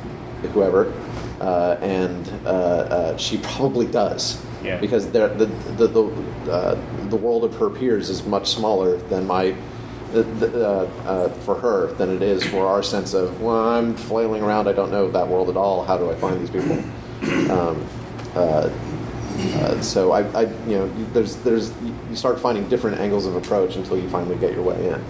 [0.54, 0.92] whoever?"
[1.40, 4.42] Uh, and uh, uh, she probably does.
[4.62, 4.78] Yeah.
[4.78, 6.04] Because the the the,
[6.50, 9.54] uh, the world of her peers is much smaller than my
[10.12, 13.94] the, the, uh, uh, for her than it is for our sense of well I'm
[13.94, 16.82] flailing around I don't know that world at all how do I find these people
[17.52, 17.86] um,
[19.54, 23.76] uh, so I, I you know there's there's you start finding different angles of approach
[23.76, 25.04] until you finally get your way in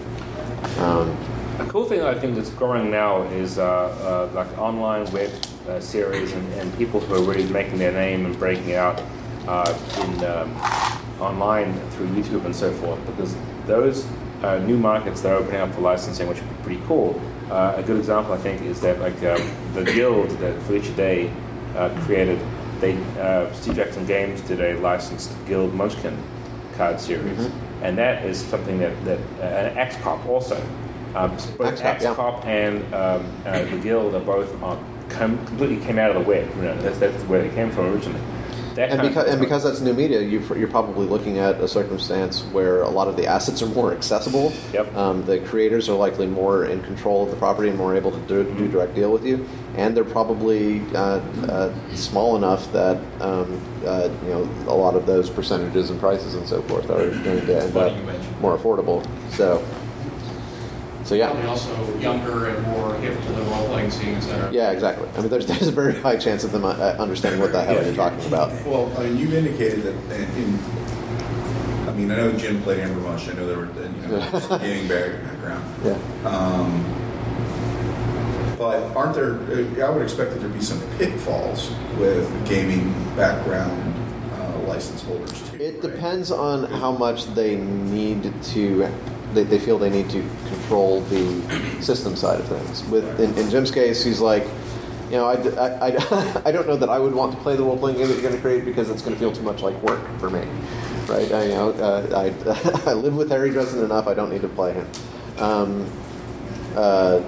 [0.78, 1.16] um,
[1.58, 5.30] A cool thing I think that's growing now is uh, uh, like online web
[5.68, 9.02] uh, series and, and people who are really making their name and breaking out
[9.46, 10.56] uh, in um,
[11.20, 13.04] online through YouTube and so forth.
[13.04, 14.06] Because those
[14.42, 17.20] uh, new markets that are opening up for licensing, which would be pretty cool.
[17.50, 19.42] A good example, I think, is that like um,
[19.74, 21.32] the guild that Felicia Day
[22.04, 22.38] created.
[22.80, 26.16] They uh, Steve Jackson Games did a licensed Guild Munchkin
[26.76, 27.50] card series,
[27.82, 30.56] and that is something that that uh, and Axe Cop also.
[31.14, 32.50] Um, both Axe Cop, yeah.
[32.50, 36.48] And um, uh, the Guild are both on, come, completely came out of the web.
[36.56, 38.20] You know, that's, that's where they came from originally.
[38.76, 42.42] That and because and because that's new media, you you're probably looking at a circumstance
[42.52, 44.52] where a lot of the assets are more accessible.
[44.72, 44.94] Yep.
[44.94, 48.20] Um, the creators are likely more in control of the property and more able to
[48.20, 48.58] do, Mm-hmm.
[48.58, 49.44] do direct deal with you,
[49.76, 55.06] and they're probably uh, uh, small enough that um, uh, you know a lot of
[55.06, 59.06] those percentages and prices and so forth are going to end up more affordable.
[59.30, 59.64] So,
[61.04, 61.26] so yeah.
[61.26, 61.50] Probably yeah.
[61.50, 64.52] also younger and more hip to the role-playing scene, that are.
[64.52, 65.08] Yeah, exactly.
[65.16, 67.84] I mean, there's, there's a very high chance of them uh, understanding what the hell
[67.84, 68.50] you're talking about.
[68.66, 70.58] Well, I mean, you've indicated that in, in
[71.88, 73.28] I mean, I know Jim played Amber Mush.
[73.28, 75.64] I know there were, you know, gaming bag- background.
[75.84, 76.28] Yeah.
[76.28, 76.99] Um,
[78.60, 83.94] but aren't there, uh, I would expect that there'd be some pitfalls with gaming background
[84.34, 85.56] uh, license holders too.
[85.56, 85.80] It right?
[85.80, 88.86] depends on how much they need to.
[89.32, 92.84] They, they feel they need to control the system side of things.
[92.84, 94.44] With in, in Jim's case, he's like,
[95.06, 97.62] you know, I, I, I, I don't know that I would want to play the
[97.62, 99.62] role playing game that you're going to create because it's going to feel too much
[99.62, 100.46] like work for me,
[101.08, 101.32] right?
[101.32, 102.30] I, you know, uh,
[102.86, 104.06] I, I live with Harry Dresden enough.
[104.06, 104.86] I don't need to play him.
[105.38, 105.90] Um,
[106.76, 107.22] uh,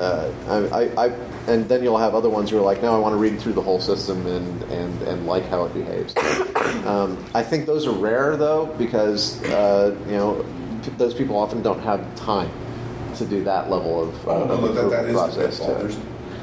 [0.00, 1.06] uh, I, I, I,
[1.46, 3.52] and then you'll have other ones who are like, no, I want to read through
[3.52, 6.14] the whole system and, and, and like how it behaves.
[6.86, 10.44] Um, I think those are rare though, because uh, you know
[10.82, 12.50] p- those people often don't have time
[13.16, 15.58] to do that level of, uh, Oh, of no, that, approval that is the process.
[15.58, 15.74] pitfall.
[15.78, 15.98] There's,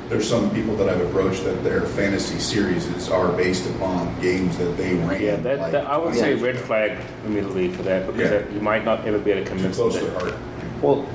[0.09, 4.75] there's some people that I've approached that their fantasy series are based upon games that
[4.77, 5.21] they ran.
[5.21, 8.29] Yeah, that, like, that I would say red flag immediately for that because Yeah.
[8.39, 10.05] that- you might not ever be able to Too convince close them.
[10.13, 10.33] to heart.
[10.81, 11.05] Well,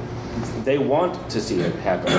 [0.64, 2.12] they want to see it happen,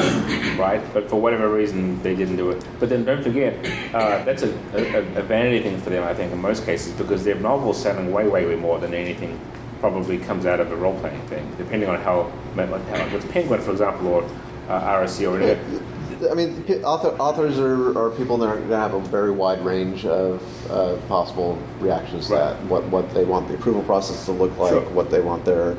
[0.58, 0.82] right?
[0.93, 2.63] But for whatever reason, they didn't do it.
[2.80, 3.54] But then don't forget,
[3.93, 7.23] uh, that's a, a, a vanity thing for them, I think, in most cases, because
[7.23, 9.39] their novels selling way, way, way more than anything
[9.80, 13.62] probably comes out of a role playing thing, depending on how, like, how with Penguin,
[13.62, 14.23] for example, or
[14.69, 15.84] uh, RSC or whatever.
[16.32, 19.63] I mean, author, authors are, are people that are going to have a very wide
[19.65, 22.39] range of uh, possible reactions to Right.
[22.54, 22.63] that.
[22.67, 24.82] What what they want the approval process to look like, Sure.
[24.91, 25.76] what they want their,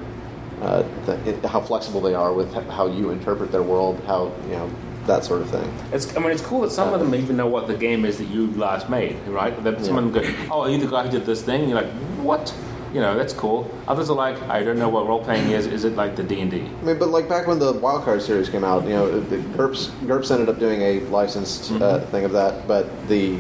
[0.65, 4.71] uh, th- how flexible they are with how you interpret their world, how you know
[5.07, 5.71] that sort of thing.
[5.93, 8.17] It's, I mean, it's cool that some of them even know what the game is
[8.19, 9.53] that you last made, right?
[9.63, 11.81] That some of them go, "Oh, are you the guy who did this thing?" You're
[11.83, 12.55] like, "What?"
[12.95, 13.71] You know, that's cool.
[13.89, 15.67] Others are like, "I don't know what role playing is.
[15.67, 18.23] Is it like the D and D?" I mean, but like back when the Wildcard
[18.23, 22.25] series came out, you know, the GURPS, GURPS ended up doing a licensed uh, thing
[22.25, 23.37] of that, but the,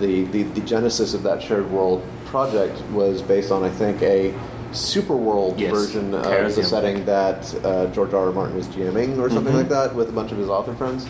[0.00, 4.34] the the the genesis of that shared world project was based on, I think, a
[4.74, 6.64] super world Yes, version of the Chaosium.
[6.64, 8.26] setting that uh, George R.
[8.26, 8.32] R.
[8.32, 11.06] Martin was GMing or something like that with a bunch of his author friends,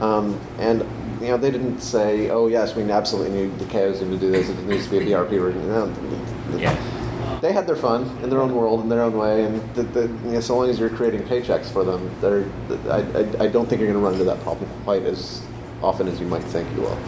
[0.00, 0.84] um, and.
[1.20, 4.50] You know, they didn't say, "Oh yes, we absolutely need the Chaosium to do this.
[4.50, 5.90] It needs to be a BRP version." No,
[6.58, 6.76] Yeah.
[7.40, 10.00] they had their fun in their own world in their own way, and the, the,
[10.02, 12.44] you know, so long as you're creating paychecks for them, they're,
[12.90, 15.40] I, I, I don't think you're going to run into that problem quite as
[15.82, 16.98] often as you might think you will.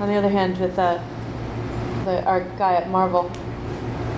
[0.00, 1.00] On the other hand, with uh,
[2.06, 3.30] the, our guy at Marvel,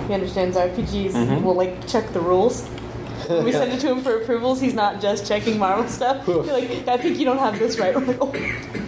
[0.07, 1.13] he understands RPGs.
[1.13, 1.43] Mhm.
[1.43, 2.67] Will like check the rules.
[3.27, 6.25] When we send it to him for approvals, he's not just checking Marvel stuff.
[6.25, 7.95] He's like, I think you don't have this right.
[7.95, 8.31] We're like, oh,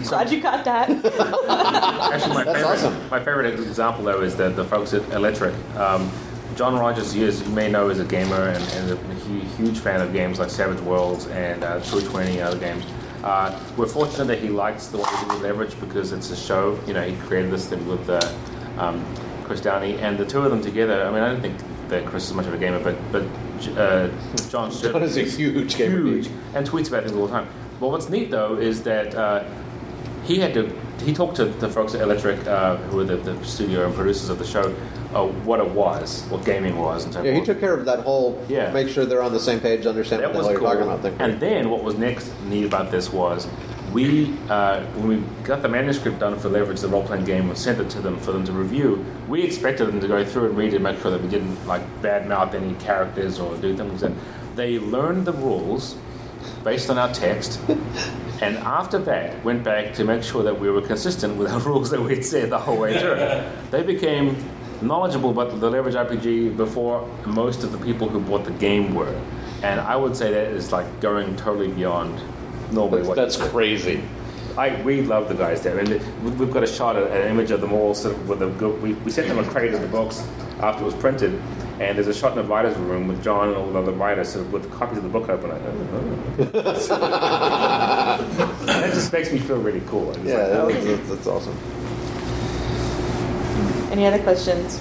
[0.09, 0.89] glad you caught that.
[0.89, 3.09] Actually, my That's favorite, awesome.
[3.09, 5.53] my favorite example though is the, the folks at Electric.
[5.77, 6.11] Um,
[6.55, 10.01] John Rogers, you, as you may know, is a gamer and, and a huge fan
[10.01, 12.83] of games like Savage Worlds and uh, True 20 and other games.
[13.23, 16.77] Uh, we're fortunate that he likes the way we do Leverage because it's a show.
[16.85, 18.19] You know, he created this thing with uh,
[18.77, 19.03] um,
[19.43, 21.05] Chris Downey, and the two of them together.
[21.05, 21.57] I mean, I don't think
[21.89, 23.23] that Chris is much of a gamer, but but
[23.77, 24.09] uh,
[24.49, 27.47] John John is a huge gamer huge, and tweets about things all the time.
[27.79, 29.43] But what's neat though is that uh,
[30.23, 30.71] he had to
[31.03, 34.29] he talked to the folks at Electric, uh, who were the, the studio and producers
[34.29, 34.73] of the show,
[35.13, 38.71] uh, what it was, what gaming was, Yeah, he took care of that whole, Yeah.
[38.71, 40.67] make sure they're on the same page, understand That what the hell cool.
[40.69, 41.01] you're talking about.
[41.01, 41.15] Thing.
[41.19, 43.47] And then what was next neat about this was
[43.93, 47.57] we, uh, when we got the manuscript done for Leverage, the role playing game, and
[47.57, 50.57] sent it to them for them to review, we expected them to go through and
[50.57, 54.01] read it and make sure that we didn't like badmouth any characters or do things
[54.01, 54.11] that
[54.55, 55.95] they learned the rules
[56.63, 57.59] based on our text.
[58.41, 61.91] And after that, went back to make sure that we were consistent with our rules
[61.91, 63.15] that we'd said the whole way through.
[63.71, 64.35] they became
[64.81, 69.15] knowledgeable about the Leverage RPG before most of the people who bought the game were.
[69.61, 72.21] And I would say that is like going totally beyond
[72.71, 74.01] normally what That's crazy.
[74.57, 77.49] I, we love the guys there, and we- we've got a shot, at an image
[77.51, 79.87] of them all sort of with a we, we sent them a crate of the
[79.87, 80.25] books
[80.59, 81.41] after it was printed,
[81.79, 84.29] and there's a shot in the writers' room with John and all the other writers
[84.29, 85.49] sort of with copies of the book open.
[85.49, 85.61] Like.
[88.63, 90.05] And that just makes me feel really cool.
[90.23, 91.57] Yeah, like, oh, that's, that's, that's awesome.
[93.91, 94.79] Any other questions?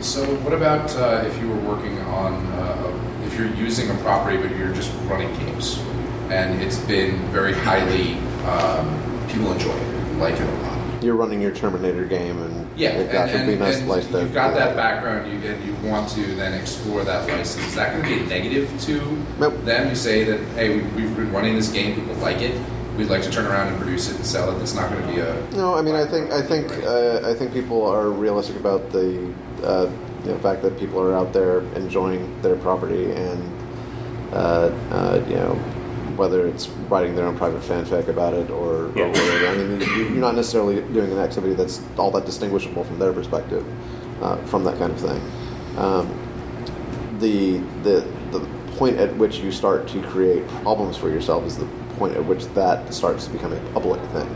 [0.00, 4.36] So, what about uh, if you were working on, uh, if you're using a property
[4.38, 5.78] but you're just running games,
[6.30, 8.14] and it's been very highly,
[8.46, 11.02] um, people enjoy it, like it a lot.
[11.02, 14.14] You're running your Terminator game, and Yeah, Like, gosh, and, it'd be nice and license
[14.14, 17.66] you've got that background, you, and you want to then explore that license.
[17.66, 19.64] Is that going to be a negative to Nope.
[19.64, 19.88] them?
[19.88, 22.54] You say that, hey, we, we've been running this game, people like it,
[22.96, 24.60] we'd like to turn around and produce it and sell it.
[24.62, 26.84] It's not going to be a No, I mean, I think I think Right.
[26.84, 29.32] uh, I think people are realistic about the
[29.64, 29.90] uh,
[30.26, 33.42] know, fact that people are out there enjoying their property and
[34.34, 35.58] uh, uh, you know
[36.20, 39.46] whether it's writing their own private fanfic about it or, or whatever.
[39.46, 43.12] I mean, you- you're not necessarily doing an activity that's all that distinguishable from their
[43.12, 43.64] perspective
[44.20, 45.20] uh, from that kind of thing.
[45.78, 46.06] Um,
[47.20, 48.40] the the the
[48.76, 51.66] point at which you start to create problems for yourself is the
[51.98, 54.28] point at which that starts to become a public thing.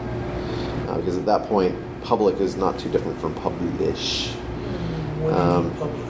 [0.89, 4.31] Uh, because at that point, public is not too different from publish.
[5.21, 6.07] What Um, public?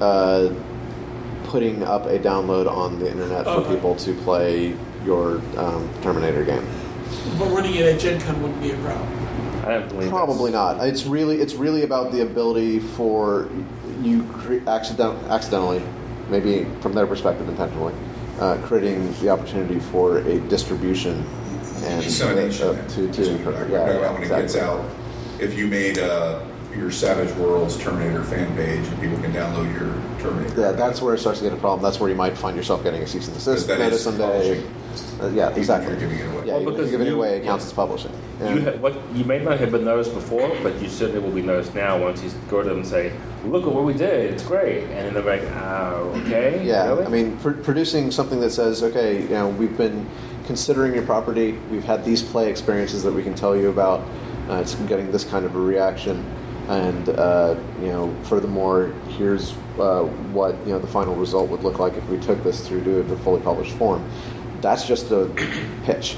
[0.00, 0.48] Uh,
[1.44, 3.74] putting up a download on the internet for Okay.
[3.74, 4.74] people to play
[5.08, 6.64] your um, Terminator game.
[7.38, 9.64] But running it at Gen Con wouldn't be a problem.
[9.64, 10.86] I don't believe Probably not.
[10.86, 13.48] It's really it's really about the ability for
[14.02, 15.82] you cre- accident- accidentally,
[16.28, 17.94] maybe from their perspective intentionally,
[18.38, 21.24] uh, creating the opportunity for a distribution
[21.84, 22.68] and dissemination.
[22.68, 22.88] uh, then.
[22.88, 24.60] to That's what to you're talking yeah, about yeah, when it gets exactly.
[24.60, 24.90] out.
[25.40, 26.40] If you made uh,
[26.76, 29.92] your Savage Worlds Terminator fan page and people can download your
[30.22, 30.60] Terminator.
[30.60, 31.82] Yeah, that's where it starts to get a problem.
[31.82, 34.62] That's where you might find yourself getting a cease and desist that notice someday.
[35.20, 35.90] Uh, yeah, exactly.
[35.90, 36.46] you're giving it away.
[36.46, 38.12] Yeah, Well, even if you're giving it away, it counts as publishing.
[38.40, 41.32] You, And- ha- what, you may not have been noticed before, but you certainly will
[41.34, 43.12] be noticed now once you go to them and say,
[43.44, 44.32] "Look at what we did!
[44.32, 48.40] It's great!" And then they're like, "Oh, okay." Yeah, really?" I mean, pr- producing something
[48.40, 50.08] that says, okay, you know, we've been
[50.46, 54.00] considering your property, we've had these play experiences that we can tell you about,
[54.48, 56.24] uh, it's getting this kind of a reaction,
[56.68, 60.02] and uh, you know, furthermore, here's uh,
[60.32, 63.02] what you know the final result would look like if we took this through to
[63.02, 64.08] the fully published form.
[64.60, 65.26] That's just a
[65.84, 66.16] pitch,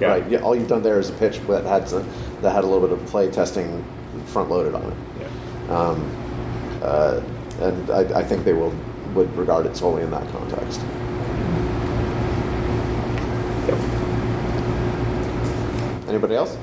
[0.00, 0.08] Yeah.
[0.08, 0.30] right?
[0.30, 2.08] Yeah, all you've done there is a pitch that had some,
[2.40, 3.84] that had a little bit of play testing
[4.26, 4.96] front loaded on it.
[5.20, 5.76] Yeah.
[5.78, 7.20] Um, uh,
[7.60, 8.74] and I, I think they will
[9.14, 10.80] would regard it solely in that context.
[16.08, 16.56] Anybody else?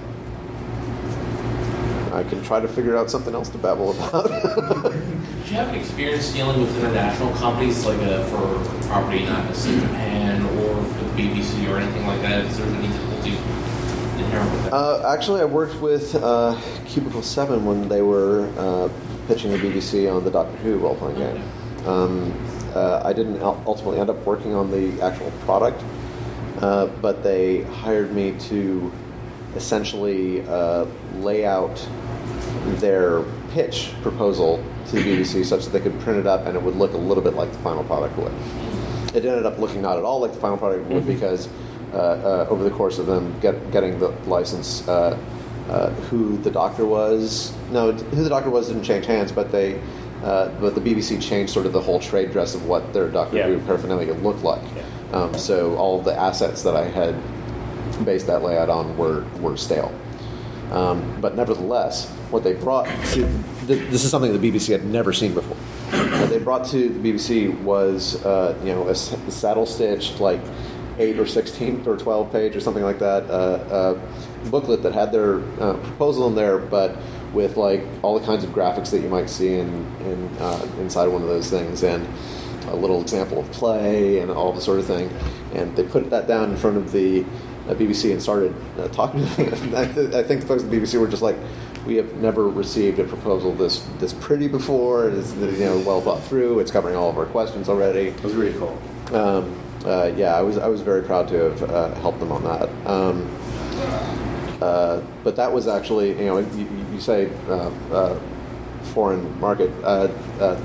[2.14, 4.24] I can try to figure out something else to babble about.
[4.92, 9.82] Do you have any experience dealing with international companies, like uh, for property not necessarily
[9.82, 12.46] in Japan or for the BBC or anything like that?
[12.46, 13.38] Is there any difficulties
[14.20, 14.74] inherent with that?
[14.74, 18.90] uh, actually, I worked with uh, Cubicle Seven when they were uh,
[19.28, 21.44] pitching the BBC on the Doctor Who role playing game.
[21.86, 22.34] Um,
[22.76, 25.84] uh, I didn't ultimately end up working on the actual product,
[26.62, 28.92] uh, but they hired me to
[29.56, 30.86] essentially uh,
[31.16, 31.86] lay out
[32.78, 36.62] their pitch proposal to the BBC such that they could print it up and it
[36.62, 38.32] would look a little bit like the final product would.
[39.16, 41.48] It ended up looking not at all like the final product would because
[41.94, 45.18] uh, uh, over the course of them get, getting the license, uh,
[45.70, 49.80] uh, who the doctor was, no, who the doctor was didn't change hands, but they,
[50.24, 53.38] uh, but the BBC changed sort of the whole trade dress of what their Doctor
[53.38, 53.48] Yeah.
[53.48, 54.62] Who paraphernalia looked like.
[55.14, 57.16] Um, so all the assets that I had
[58.06, 59.94] based that layout on were, were stale.
[60.72, 63.22] Um, but nevertheless, what they brought to
[63.66, 65.58] th- this is something the BBC had never seen before.
[66.20, 70.40] What they brought to the BBC was uh, you know a, s- saddle stitched like
[71.00, 74.00] eight or sixteen or twelve page or something like that uh, uh,
[74.52, 76.96] booklet that had their uh, proposal in there, but
[77.34, 79.70] with like all the kinds of graphics that you might see in,
[80.02, 82.08] in uh, inside one of those things and
[82.68, 85.10] a little example of play and all the sort of thing.
[85.56, 87.26] And they put that down in front of the
[87.70, 89.76] uh, BBC and started uh, talking to them.
[89.76, 91.38] I, th- I think the folks at the BBC were just like,
[91.86, 95.10] we have never received a proposal this this pretty before.
[95.10, 96.60] It's you know well thought through.
[96.60, 98.10] It's covering all of our questions already.
[98.10, 98.78] it was really cool.
[99.16, 102.44] Um, uh, yeah, I was I was very proud to have uh, helped them on
[102.44, 102.70] that.
[102.86, 103.28] Um,
[104.62, 108.20] uh, but that was actually you know you, you say uh, uh,
[108.94, 109.72] foreign market.
[109.84, 110.10] Uh,
[110.40, 110.60] uh,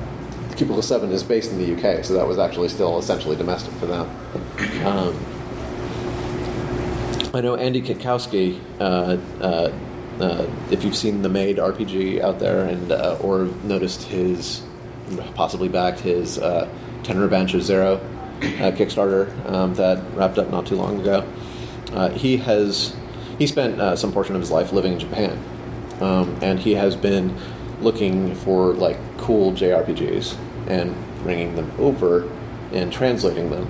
[0.56, 3.86] Cubicle Seven is based in the UK, so that was actually still essentially domestic for
[3.86, 4.08] them.
[4.84, 5.33] Um,
[7.34, 8.60] I know Andy Kitkowski.
[8.78, 9.72] Uh, uh,
[10.20, 14.62] uh, if you've seen the Maid RPG out there, and or noticed his,
[15.34, 16.68] possibly backed his uh,
[17.02, 18.00] Tenra Bansho Zero
[18.40, 21.22] Kickstarter um, that wrapped up not too long ago.
[22.14, 22.94] He has
[23.36, 25.36] he spent some portion of his life living in Japan,
[26.00, 27.36] um, and he has been
[27.80, 30.36] looking for like cool JRPGs
[30.68, 32.30] and bringing them over
[32.72, 33.66] and translating them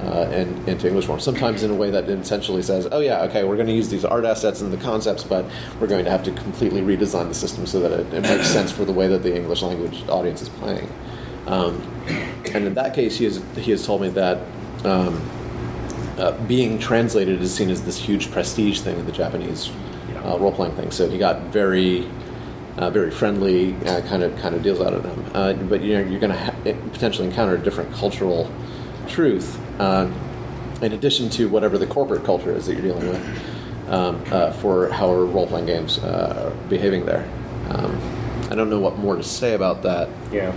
[0.00, 1.20] uh, in, into English form.
[1.20, 4.04] Sometimes in a way that essentially says, "Oh yeah, okay, we're going to use these
[4.04, 5.44] art assets and the concepts, but
[5.80, 8.70] we're going to have to completely redesign the system so that it, it makes sense
[8.70, 10.90] for the way that the English language audience is playing."
[11.46, 11.80] Um,
[12.54, 14.38] and in that case, he has he has told me that.
[14.84, 15.20] Um,
[16.18, 19.70] uh, being translated is seen as this huge prestige thing in the Japanese
[20.24, 20.90] uh, role playing thing.
[20.90, 22.10] So he got very
[22.76, 25.24] uh, very friendly uh, kind of kind of deals out of them.
[25.32, 26.54] Uh, but you know, you're going to ha-
[26.92, 28.50] potentially encounter a different cultural
[29.06, 30.10] truth uh,
[30.82, 34.90] in addition to whatever the corporate culture is that you're dealing with um, uh, for
[34.90, 37.28] how are role playing games uh, are behaving there.
[37.70, 37.98] Um,
[38.50, 40.08] I don't know what more to say about that.
[40.32, 40.52] Yeah,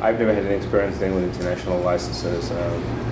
[0.00, 2.50] I've never had any experience dealing with international licenses.
[2.50, 3.08] Um,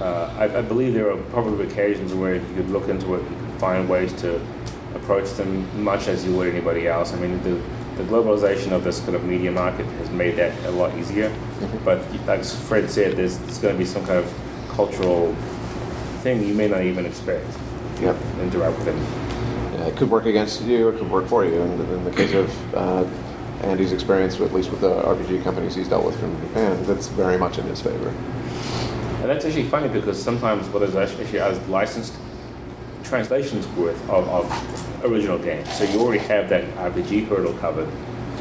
[0.00, 3.28] uh, I, I believe there are probably occasions where you could look into it, you
[3.28, 4.40] could find ways to
[4.94, 7.12] approach them much as you would anybody else.
[7.12, 7.54] I mean, the,
[7.96, 11.34] the globalization of this kind of media market has made that a lot easier.
[11.84, 14.45] But like Fred said, there's, there's going to be some kind of
[14.76, 15.34] cultural
[16.22, 17.46] thing you may not even expect.
[18.00, 18.16] Yep.
[18.40, 18.98] interact with them.
[19.72, 21.62] Yeah, it could work against you, it could work for you.
[21.62, 23.06] And in the case of uh,
[23.62, 27.38] Andy's experience, at least with the RPG companies he's dealt with from Japan, that's very
[27.38, 28.10] much in his favor.
[29.20, 32.14] And that's actually funny because sometimes what is actually as licensed
[33.02, 35.72] translations worth of, of original games.
[35.72, 37.88] So you already have that RPG hurdle covered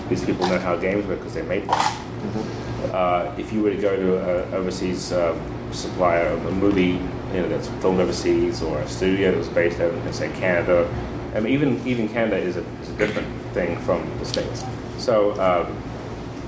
[0.04, 2.92] because people know how games work because they made them.
[2.92, 5.34] Uh, if you were to go to an overseas uh,
[5.76, 7.00] supplier of a movie
[7.34, 10.90] you know, that's filmed overseas or a studio that was based out in, say, Canada,
[11.36, 14.64] I mean, even, even Canada is a, is a different thing from the States.
[14.98, 15.76] So um,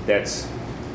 [0.06, 0.48] that's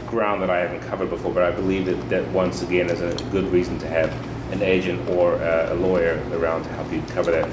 [0.07, 3.13] ground that I haven't covered before, but I believe that, that once again is a
[3.29, 4.11] good reason to have
[4.51, 7.49] an agent or uh, a lawyer around to help you cover that,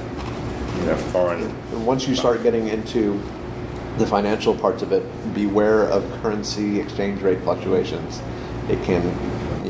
[0.78, 1.42] you know, foreign.
[1.42, 3.20] And once you start getting into
[3.98, 5.02] the financial parts of it,
[5.34, 8.22] beware of currency exchange rate fluctuations.
[8.68, 9.02] It can,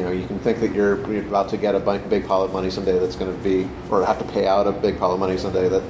[0.01, 2.55] you know, you can think that you're, you're about to get a big pile of
[2.55, 5.21] money someday that's going to be, or have to pay out a big pile of
[5.21, 5.83] money someday that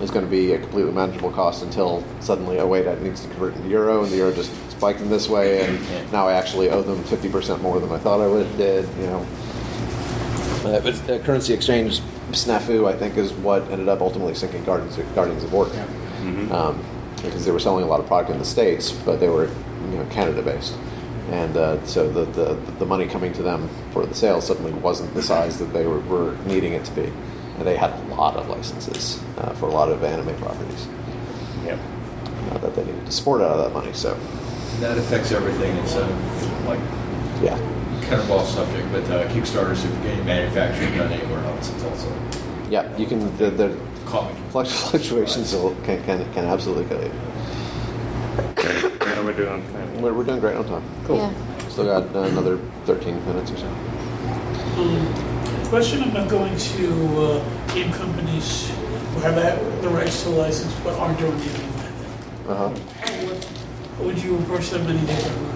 [0.00, 3.28] is going to be a completely manageable cost until suddenly, oh wait, that needs to
[3.28, 6.70] convert into euro, and the euro just spiked in this way, and now I actually
[6.70, 9.26] owe them 50% more than I thought I would have did, you know.
[10.64, 12.00] Uh, but the currency exchange
[12.32, 15.86] snafu, I think, is what ended up ultimately sinking Guardians, Guardians of Order.
[16.52, 16.84] Um,
[17.16, 19.98] because they were selling a lot of product in the states, but they were, you
[19.98, 20.74] know, Canada based,
[21.30, 25.12] and uh, so the, the the money coming to them for the sales suddenly wasn't
[25.14, 27.04] the size that they were, were needing it to be,
[27.58, 30.88] and they had a lot of licenses uh, for a lot of anime properties
[31.64, 31.78] Yep.
[32.50, 33.92] uh, that they needed to support out of that money.
[33.92, 34.14] So,
[34.80, 35.76] That affects everything.
[35.78, 36.06] It's uh,
[36.66, 36.80] like
[37.40, 37.56] yeah,
[38.08, 41.84] kind of off subject, but uh, Kickstarters, if you're getting manufacturing done anywhere else, it's
[41.84, 42.12] also
[42.68, 44.34] yeah, you can the, the comic.
[44.50, 47.10] fluctuations will, can, can can absolutely kill
[49.14, 49.20] you.
[49.20, 50.02] How we're doing on time?
[50.02, 50.82] We're, we're doing great on time.
[51.04, 51.16] Cool.
[51.16, 51.68] Yeah.
[51.68, 53.66] Still got uh, another 13 minutes or so.
[54.76, 55.14] Um,
[55.68, 58.68] question about going to uh, game companies
[59.14, 62.74] who have that, the rights to license but aren't doing anything with Uh huh.
[63.06, 63.28] it.
[63.98, 65.48] Would, would you approach them any differently?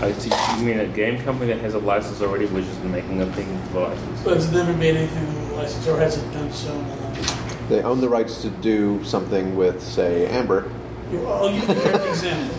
[0.00, 0.30] I see.
[0.60, 3.46] You mean a game company that has a license already, which is making a thing
[3.68, 4.22] for the license?
[4.22, 7.14] But it's never made anything with a license or hasn't done so in a long
[7.14, 7.68] time.
[7.68, 10.70] They own the rights to do something with, say, Amber.
[11.10, 12.56] You- I'll give you an example.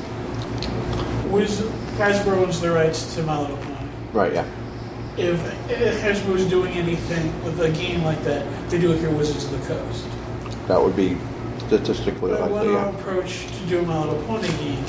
[1.31, 1.61] Wiz,
[1.97, 3.75] Hasbro owns the rights to My Little Pony.
[4.13, 4.33] Right.
[4.33, 4.45] Yeah.
[5.17, 9.15] If, if Hasbro is doing anything with a game like that, they do it through
[9.15, 10.05] Wizards of the Coast.
[10.67, 11.17] That would be
[11.67, 12.55] statistically But likely.
[12.71, 12.89] one Yeah.
[12.89, 14.83] approach to do a My Little Pony game,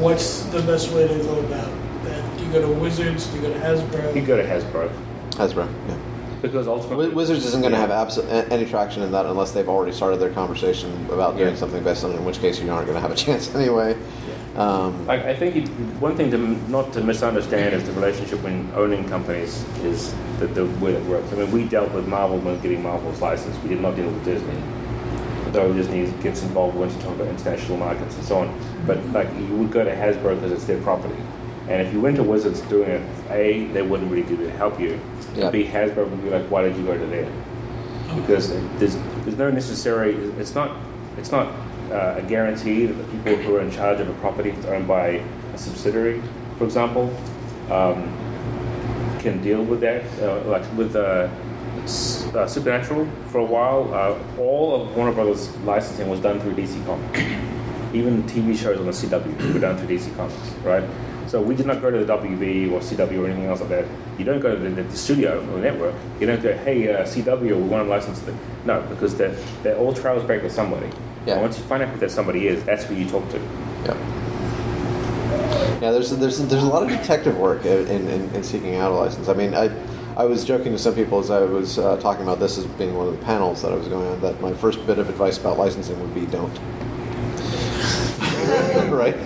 [0.00, 1.70] what's the best way to go about
[2.04, 2.38] that?
[2.38, 3.26] Do you go to Wizards?
[3.28, 4.14] Do you go to Hasbro?
[4.14, 4.90] You go to Hasbro
[5.30, 5.68] Hasbro.
[5.88, 5.96] Yeah.
[6.42, 9.68] because ultimately Wizards isn't going to have abso- a- any traction in that unless they've
[9.68, 11.58] already started their conversation about doing Yeah.
[11.58, 12.16] something based on it.
[12.16, 13.96] In which case, you aren't going to have a chance anyway.
[14.56, 15.68] Um, I, I think it,
[16.00, 16.38] one thing to
[16.70, 21.32] not to misunderstand is the relationship when owning companies is the, the way it works.
[21.32, 23.60] I mean, we dealt with Marvel when getting Marvel's license.
[23.62, 24.62] We did not deal with Disney.
[25.50, 28.60] Though Disney gets involved when you talk about international markets and so on.
[28.86, 31.20] But like you would go to Hasbro because it's their property.
[31.68, 34.78] And if you went to Wizards doing it, A, they wouldn't really do to help
[34.78, 35.00] you.
[35.34, 35.50] Yeah.
[35.50, 37.30] B, Hasbro would be like, why did you go to there?
[38.14, 38.48] because
[38.78, 40.14] there's there's no necessary.
[40.38, 40.76] It's not
[41.16, 41.52] it's not
[41.94, 44.88] uh, a guarantee that the people who are in charge of a property that's owned
[44.88, 45.22] by
[45.54, 46.20] a subsidiary,
[46.58, 47.14] for example,
[47.70, 48.12] um,
[49.20, 50.04] can deal with that.
[50.20, 51.28] Uh, like with uh,
[52.34, 56.84] uh, Supernatural, for a while, uh, all of Warner Brothers licensing was done through DC
[56.84, 57.20] Comics.
[57.94, 60.84] Even TV shows on the CW were done through DC Comics, right?
[61.26, 63.86] So we did not go to the WB or CW or anything else like that.
[64.18, 65.94] You don't go to the, the studio or the network.
[66.20, 68.34] You don't go, hey, uh, CW, we want to license it.
[68.64, 70.90] No, because they're, they're all trails back to somebody.
[71.26, 71.34] Yeah.
[71.34, 73.38] And once you find out who that somebody is, that's who you talk to.
[73.38, 74.20] yeah.
[75.80, 78.94] Yeah, there's there's there's a lot of detective work in, in, in seeking out a
[78.94, 79.28] license.
[79.28, 79.70] I mean, I
[80.16, 82.94] I was joking to some people as I was uh, talking about this as being
[82.94, 85.38] one of the panels that I was going on that my first bit of advice
[85.38, 86.56] about licensing would be don't.
[88.90, 89.16] right.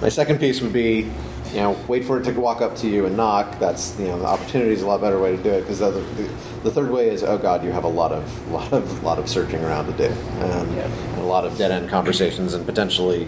[0.00, 1.10] My second piece would be,
[1.52, 3.58] you know, wait for it to walk up to you and knock.
[3.58, 5.90] That's you know, the opportunity is a lot better way to do it because the,
[5.90, 6.30] the,
[6.64, 9.28] the third way is, oh God, you have a lot of lot of lot of
[9.28, 13.20] searching around to do, um, and a lot of dead end conversations and potentially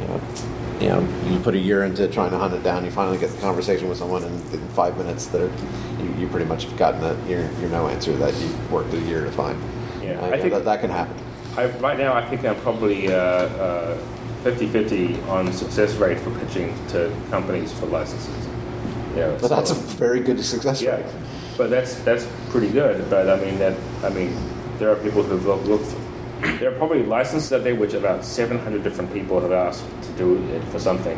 [0.00, 0.20] you know,
[0.80, 2.84] you know, you put a year into trying to hunt it down.
[2.84, 5.48] You finally get the conversation with someone, and in five minutes, they're,
[6.00, 9.00] you, you pretty much have gotten that your, your no answer that you worked a
[9.02, 9.56] year to find.
[10.02, 11.14] Yeah, Uh, I think- that, that can happen.
[11.56, 13.98] I, right now, I think I'm probably uh, uh,
[14.44, 18.46] 50-50 on success rate for pitching to companies for licenses.
[19.16, 21.06] Yeah, But that's a very good success yeah, rate.
[21.58, 23.08] but that's that's pretty good.
[23.10, 24.34] But I mean that I mean
[24.78, 25.66] there are people who've looked.
[25.66, 25.94] looked
[26.60, 30.42] there are probably licenses out there which about 700 different people have asked to do
[30.54, 31.16] it for something,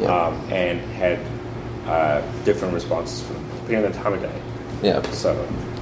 [0.00, 0.08] Yeah.
[0.08, 1.20] um, and had
[1.86, 4.40] uh, different responses from depending on the time of day.
[4.82, 5.02] Yeah.
[5.12, 5.32] So.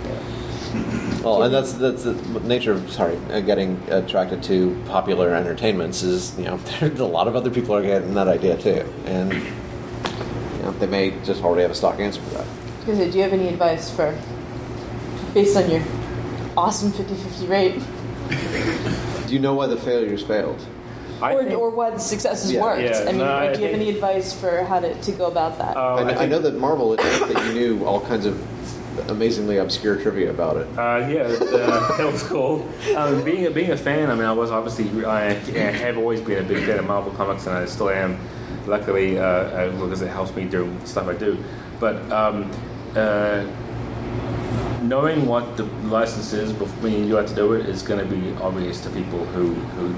[0.04, 0.98] Yeah.
[1.22, 6.36] Well, and that's that's the nature of sorry, uh, getting attracted to popular entertainments is
[6.38, 10.62] you know there's a lot of other people are getting that idea too, and you
[10.62, 12.46] know, they may just already have a stock answer for that.
[12.80, 14.16] Because do you have any advice for,
[15.34, 15.82] based on your
[16.56, 17.80] awesome 50-50 rate,
[19.26, 20.64] Do you know why the failures failed?
[21.20, 22.62] I or, think- or why the successes Yeah.
[22.62, 22.82] worked?
[22.82, 25.12] Yeah, I mean, no, like, I do you have any advice for how to, to
[25.12, 25.76] go about that?
[25.76, 28.36] Uh, I, I think- know that Marvel that you knew all kinds of
[29.08, 30.66] amazingly obscure trivia about it.
[30.78, 32.68] Uh, yeah, uh, that was cool.
[32.96, 36.20] Um, being a, being a fan, I mean, I was obviously I, I have always
[36.20, 38.18] been a big fan of Marvel comics, and I still am.
[38.64, 41.42] Luckily, uh, uh, because it helps me do stuff I do.
[41.80, 42.48] But um,
[42.94, 43.44] uh,
[44.82, 48.32] knowing what the license is before you have to do it is going to be
[48.36, 49.88] obvious to people who who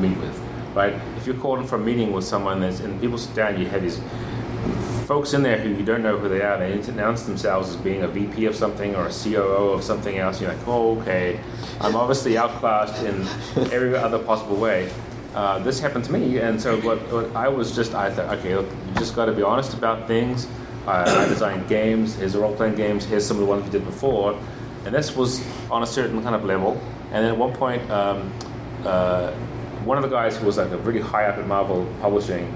[0.00, 0.38] meet with,
[0.74, 0.94] right?
[1.16, 3.82] If you're called for a meeting with someone that's and people sit down, you have
[3.82, 4.00] these
[5.04, 6.58] folks in there who you don't know who they are.
[6.58, 10.40] They announce themselves as being a VP of something or a COO of something else.
[10.40, 11.40] You're like, oh, okay,
[11.80, 13.22] I'm obviously outclassed in
[13.72, 14.90] every other possible way.
[15.34, 18.54] Uh, this happened to me, and so what, what I was just, I thought, okay,
[18.54, 20.46] look, you just got to be honest about things.
[20.86, 22.14] I, I designed games.
[22.14, 23.04] Here's the role-playing games.
[23.04, 24.38] Here's some of the ones we did before,
[24.84, 26.80] and this was on a certain kind of level.
[27.12, 28.32] And then at one point, um,
[28.84, 29.32] uh,
[29.84, 32.46] one of the guys who was like a really high up at Marvel Publishing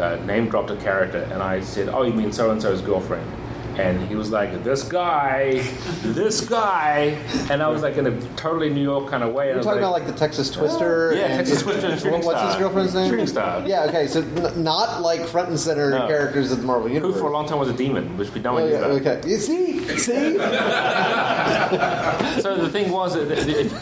[0.00, 3.39] uh, name dropped a character, and I said, "Oh, you mean so and so's girlfriend?"
[3.78, 5.62] And he was like, "This guy,
[6.02, 7.16] this guy,"
[7.50, 9.48] and I was like in a totally New York kind of way.
[9.52, 11.14] You're talking about like the Texas Twister.
[11.16, 13.08] Yeah, Texas Twister and What's his girlfriend's name?
[13.10, 13.62] Shooting Star.
[13.66, 13.84] Yeah.
[13.84, 14.06] Okay.
[14.06, 16.06] So n- not like front and center No.
[16.06, 17.14] characters of the Marvel universe.
[17.14, 18.90] who for a long time was a demon, which we don't Oh, know yeah, about.
[18.90, 19.20] okay.
[19.28, 20.38] You see, see.
[22.40, 23.16] So the thing was,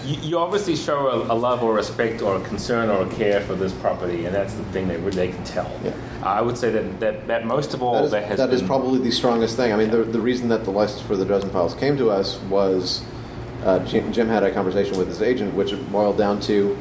[0.05, 3.55] you obviously show a, a love or respect or a concern or a care for
[3.55, 5.71] this property, and that's the thing that really they can tell.
[5.85, 5.93] Yeah.
[6.23, 8.61] I would say that, that, that most of all That is, that has that is
[8.61, 9.73] been- probably the strongest thing.
[9.73, 12.39] I mean, the, the reason that the license for the Dresden Files came to us
[12.43, 13.05] was
[13.65, 16.77] uh, Jim, Jim had a conversation with his agent, which boiled down to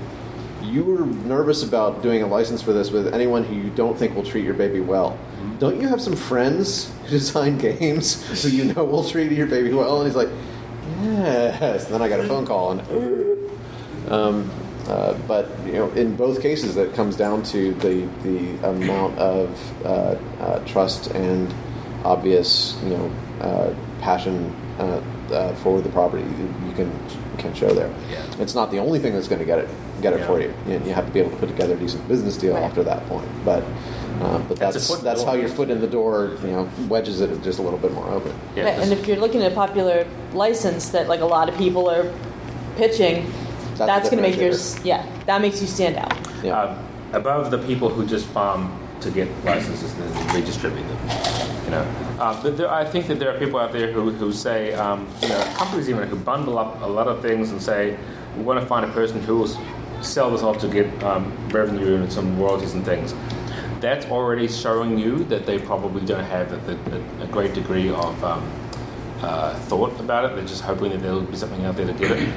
[0.61, 4.15] you were nervous about doing a license for this with anyone who you don't think
[4.15, 5.11] will treat your baby well.
[5.11, 5.57] Mm-hmm.
[5.59, 9.73] Don't you have some friends who design games who you know will treat your baby
[9.73, 10.01] well?
[10.01, 10.29] And he's like,
[11.01, 11.85] yes.
[11.85, 13.37] And then I got a phone call and.
[14.07, 14.49] Um,
[14.87, 19.85] uh, but you know, in both cases, that comes down to the the amount of
[19.85, 21.53] uh, uh, trust and
[22.11, 25.01] obvious, you know, uh, passion uh,
[25.31, 26.89] uh, for the property you can
[27.37, 27.91] can show there.
[28.09, 28.25] Yeah.
[28.39, 29.69] It's not the only thing that's going to get it
[30.01, 30.27] get it Yeah.
[30.27, 30.51] for you.
[30.67, 30.73] you.
[30.85, 32.63] You have to be able to put together a decent business deal Right.
[32.63, 33.27] after that point.
[33.45, 33.63] But
[34.21, 36.47] uh, but That's that's foot in the that's how your foot in the door, you
[36.55, 38.33] know, wedges it just a little bit more open.
[38.55, 41.55] Yeah, Right, and if you're looking at a popular license that like a lot of
[41.57, 42.05] people are
[42.77, 43.25] pitching,
[43.75, 44.83] That's that's, going to make yours.
[44.83, 46.13] Yeah, that makes you stand out.
[46.43, 46.57] Yeah.
[46.57, 46.77] uh,
[47.13, 48.71] above the people who just farm
[49.07, 50.97] to get licenses and redistribute them.
[51.65, 51.81] You know,
[52.19, 55.07] uh, but there, I think that there are people out there who, who say, um,
[55.21, 57.97] you know, companies even who bundle up a lot of things and say,
[58.37, 59.57] we want to find a person who will
[60.01, 63.13] sell this off to get um, revenue and some royalties and things.
[63.79, 68.23] That's already showing you that they probably don't have a, a, a great degree of
[68.23, 68.51] um,
[69.21, 70.35] uh, thought about it.
[70.35, 72.29] They're just hoping that there'll be something out there to get it.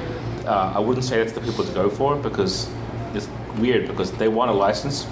[0.45, 2.69] Uh, I wouldn't say that's the people to go for because
[3.13, 5.05] it's weird because they want a license,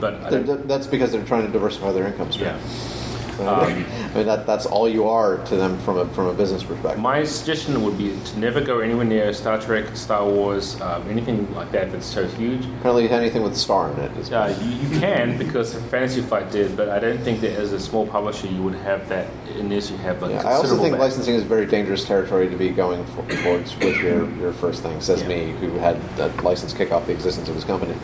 [0.00, 2.48] but They're- don't- that's because they're trying to diversify their income stream.
[2.50, 2.58] yeah.
[3.40, 3.72] I
[4.14, 7.00] mean, that, that's all you are to them from a, from a business perspective.
[7.00, 11.50] My suggestion would be to never go anywhere near Star Trek, Star Wars, um, anything
[11.54, 12.66] like that that's so huge.
[12.66, 14.30] Apparently, anything with star in it.
[14.30, 17.80] Uh, you, you can because Fantasy Flight did, but I don't think that as a
[17.80, 19.26] small publisher you would have that
[19.58, 22.56] unless you have like Yeah, I also think back- licensing is very dangerous territory to
[22.56, 25.00] be going for, towards with your, your first thing.
[25.00, 25.28] Says Yeah.
[25.28, 27.94] me, who had that license kick off the existence of his company.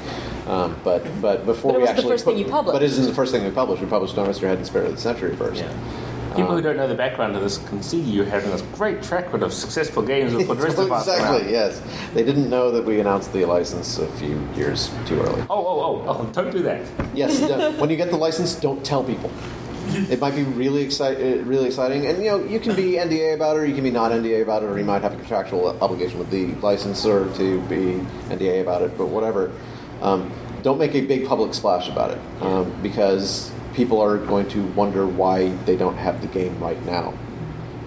[0.46, 2.74] Um, but but before But it we was the actually first thing you published.
[2.74, 3.82] But it isn't the first thing we published.
[3.82, 4.42] We published No Mr.
[4.42, 5.60] Head and Spirit of the Century first.
[5.60, 5.72] Yeah.
[6.36, 9.02] People Um, who don't know the background of this can see you having this great
[9.02, 11.42] track record of successful games with what the rest of us exactly.
[11.42, 11.50] around.
[11.50, 11.80] Yes,
[12.12, 15.40] they didn't know that we announced the license a few years too early.
[15.48, 16.84] Oh, oh, oh, oh, don't do that.
[17.14, 19.30] Yes, no, when you get the license, don't tell people.
[20.10, 23.56] It might be really exciting, really exciting, and you know you can be NDA about
[23.56, 25.78] it, or you can be not NDA about it, or you might have a contractual
[25.80, 28.98] obligation with the licensor to be NDA about it.
[28.98, 29.52] But whatever,
[30.06, 30.32] um,
[30.62, 35.06] don't make a big public splash about it um, because people are going to wonder
[35.06, 37.12] why they don't have the game right now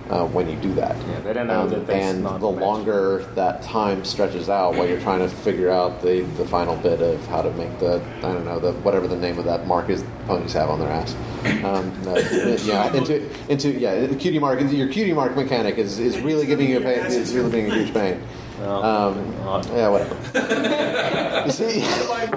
[0.09, 0.95] uh, when you do that.
[0.95, 4.87] Um, Yeah, they don't know that that's and the longer that time stretches out while
[4.87, 8.21] you're trying to figure out the, the final bit of how to make the I
[8.21, 11.15] don't know the whatever the name of that mark is ponies have on their ass.
[11.63, 12.17] Um, no,
[12.63, 14.59] yeah, into into yeah, the cutie mark.
[14.71, 17.05] Your cutie mark mechanic is, is really giving you a pain.
[17.05, 18.21] Is really being a huge pain.
[18.59, 20.15] Well, Um, uh, yeah, whatever.
[21.45, 22.27] you see, I'm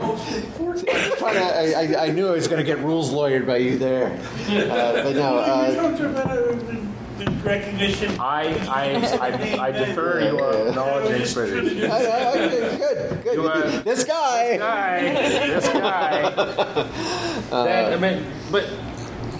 [1.16, 3.76] trying to, I, I, I knew I was going to get rules lawyered by you
[3.78, 4.06] there,
[4.48, 5.34] uh, but no.
[5.34, 8.16] you Uh, talked about uh, the, the recognition.
[8.20, 11.84] I, I, I, I defer your knowledge and expertise.
[11.84, 13.34] I, I, okay, good, good.
[13.34, 14.56] You, uh, this guy.
[14.58, 15.00] guy,
[15.48, 16.30] this guy.
[17.50, 18.68] that, I mean, but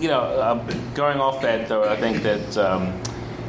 [0.01, 2.93] you know, um, going off that though, I think that um,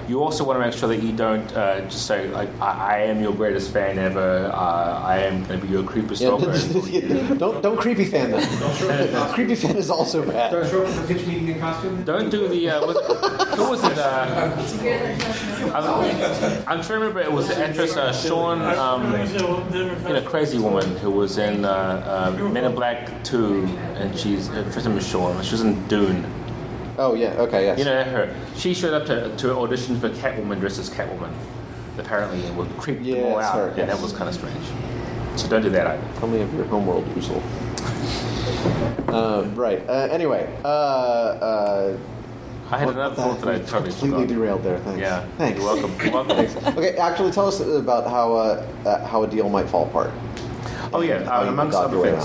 [0.07, 2.97] you also want to make sure that you don't uh, just say like, I, I
[3.03, 4.51] am your greatest fan ever.
[4.53, 6.29] Uh, I am going to be your creeper Yeah,
[7.37, 9.33] don't don't creepy fan them.
[9.33, 10.51] creepy fan is also bad.
[10.51, 12.03] Don't show up for the pitch meeting in costume.
[12.03, 12.97] Don't do the uh, what,
[13.57, 13.97] who was it?
[13.97, 14.51] Uh,
[15.73, 17.19] I'm, I'm trying to remember.
[17.21, 18.61] It was the actress uh, Sean.
[18.61, 19.11] Um,
[19.73, 23.63] you know, crazy woman who was in uh, uh, Men in Black 2,
[23.95, 25.41] and she's her first name is Sean.
[25.43, 26.25] She was in Dune.
[26.97, 27.79] Oh yeah, okay, yes.
[27.79, 28.35] You know her.
[28.55, 31.31] She showed up to to audition for Catwoman dressed as Catwoman,
[31.97, 34.65] apparently, and would creep them all out, her, and that was kind of strange.
[35.35, 36.19] So don't do that either.
[36.19, 37.41] Tell me of your homeworld, Usul.
[39.07, 39.87] Uh, right.
[39.87, 41.97] Uh, anyway, uh, uh,
[42.71, 44.27] I had another thought that I totally completely forgot.
[44.27, 44.79] derailed there.
[44.79, 44.99] Thanks.
[45.01, 45.59] Yeah, Thanks.
[45.61, 45.95] You're welcome.
[46.03, 46.77] You're welcome.
[46.77, 50.11] Okay, actually, tell us about how uh, uh, how a deal might fall apart.
[50.93, 52.23] Oh yeah, How uh, amongst other things.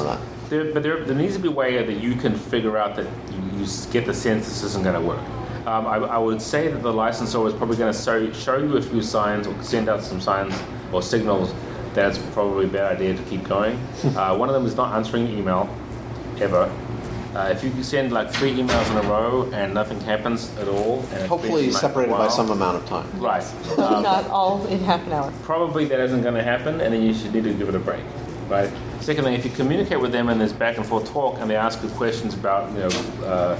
[0.49, 3.05] There, but there, there needs to be a way that you can figure out that
[3.05, 5.21] you, you get the sense this isn't going to work.
[5.67, 8.77] Um, I, I would say that the licensor is probably going to show, show you
[8.77, 10.55] a few signs or send out some signs
[10.93, 11.53] or signals
[11.95, 13.77] that it's probably a bad idea to keep going.
[14.17, 15.69] uh, one of them is not answering email
[16.41, 16.73] ever.
[17.35, 20.67] Uh, if you can send like three emails in a row and nothing happens at
[20.69, 23.07] all, and Hopefully, been, like, a separated by some amount of time.
[23.21, 23.45] Right.
[23.79, 25.33] Um, Not all in half an hour.
[25.43, 27.79] probably that isn't going to happen, and then you should need to give it a
[27.79, 28.03] break,
[28.49, 28.71] right?
[29.01, 31.83] Secondly, if you communicate with them and there's back and forth talk, and they ask
[31.83, 32.89] you questions about, you know,
[33.27, 33.59] uh,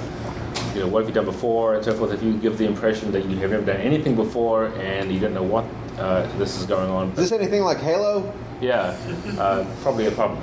[0.75, 3.11] you know, what have you done before and so forth, if you give the impression
[3.11, 5.65] that you have never done anything before and you don't know what
[5.97, 8.31] uh, this is going on, Is this anything like Halo?
[8.61, 8.95] yeah,
[9.39, 10.39] uh, probably a problem.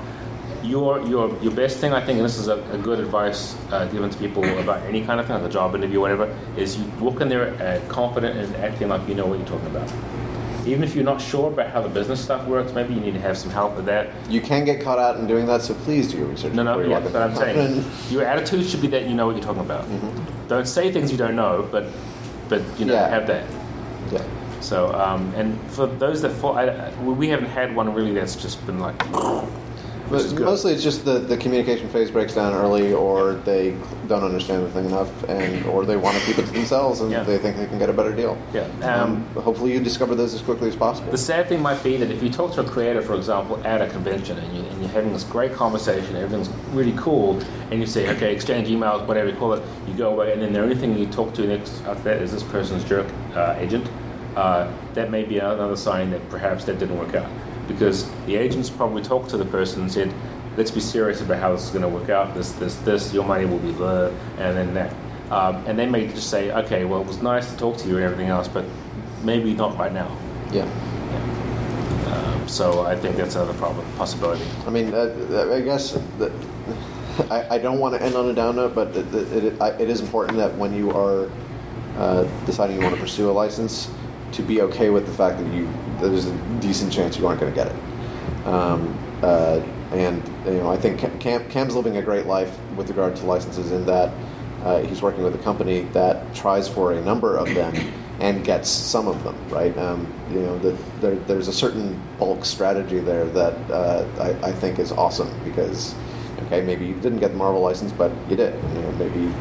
[0.63, 3.85] Your, your, your best thing, I think, and this is a, a good advice uh,
[3.87, 6.85] given to people about any kind of thing, like a job interview, whatever, is you
[6.99, 9.93] walk in there uh, confident and acting like you know what you're talking about.
[10.67, 13.21] Even if you're not sure about how the business stuff works, maybe you need to
[13.21, 14.09] have some help with that.
[14.29, 16.55] You can get caught out in doing that, so please do your research.
[16.55, 19.45] No, no, yeah, but I'm saying your attitude should be that you know what you're
[19.45, 19.87] talking about.
[20.49, 21.87] Don't say things you don't know, but
[22.49, 23.09] but you know Yeah.
[23.09, 23.45] have that.
[24.13, 24.23] Yeah.
[24.61, 28.65] So um, and for those that fall, I, we haven't had one really that's just
[28.67, 29.01] been like,
[30.11, 33.77] But mostly it's just the, the communication phase breaks down early, or they
[34.09, 37.11] don't understand the thing enough, and or they want to keep it to themselves, and
[37.11, 37.25] Yeah.
[37.25, 38.39] they think they can get a better deal.
[38.55, 38.67] Yeah.
[38.83, 41.11] Um, hopefully, you discover those as quickly as possible.
[41.11, 43.81] The sad thing might be that if you talk to a creator, for example, at
[43.83, 47.41] a convention, and, you, and you're having this great conversation, everything's really cool,
[47.71, 50.53] and you say, okay, exchange emails, whatever you call it, you go away, and then
[50.53, 53.89] the only thing you talk to next after that is this person's jerk uh, agent.
[54.37, 57.31] Uh, that may be another sign that perhaps that didn't work out.
[57.69, 60.13] Because the agents probably talked to the person and said,
[60.57, 63.25] let's be serious about how this is going to work out, this, this, this, your
[63.25, 64.09] money will be there,
[64.39, 64.95] and then that.
[65.31, 67.97] Um, and they may just say, okay, well, it was nice to talk to you
[67.97, 68.65] and everything else, but
[69.23, 70.17] maybe not right now.
[70.53, 70.65] yeah.
[72.07, 74.45] Um, so I think that's another problem, possibility.
[74.67, 76.33] I mean, uh, I guess that
[77.31, 79.71] I, I don't want to end on a down note, but it, it, it, I-
[79.71, 81.29] it is important that when you are
[81.99, 83.91] uh, deciding you want to pursue a license,
[84.37, 85.67] to be okay with the fact that you
[85.99, 88.47] there's a decent chance you aren't going to get it.
[88.47, 89.63] Um, uh,
[89.93, 93.73] and you know, I think Cam, Cam's living a great life with regard to licenses
[93.73, 94.13] in that
[94.63, 97.75] uh, he's working with a company that tries for a number of them
[98.21, 99.37] and gets some of them.
[99.49, 99.77] Right?
[99.79, 104.53] Um, you know, that there, there's a certain bulk strategy there that uh, I, I
[104.53, 105.95] think is awesome because
[106.45, 108.55] okay, maybe you didn't get the Marvel license, but you did.
[108.75, 109.33] You know, maybe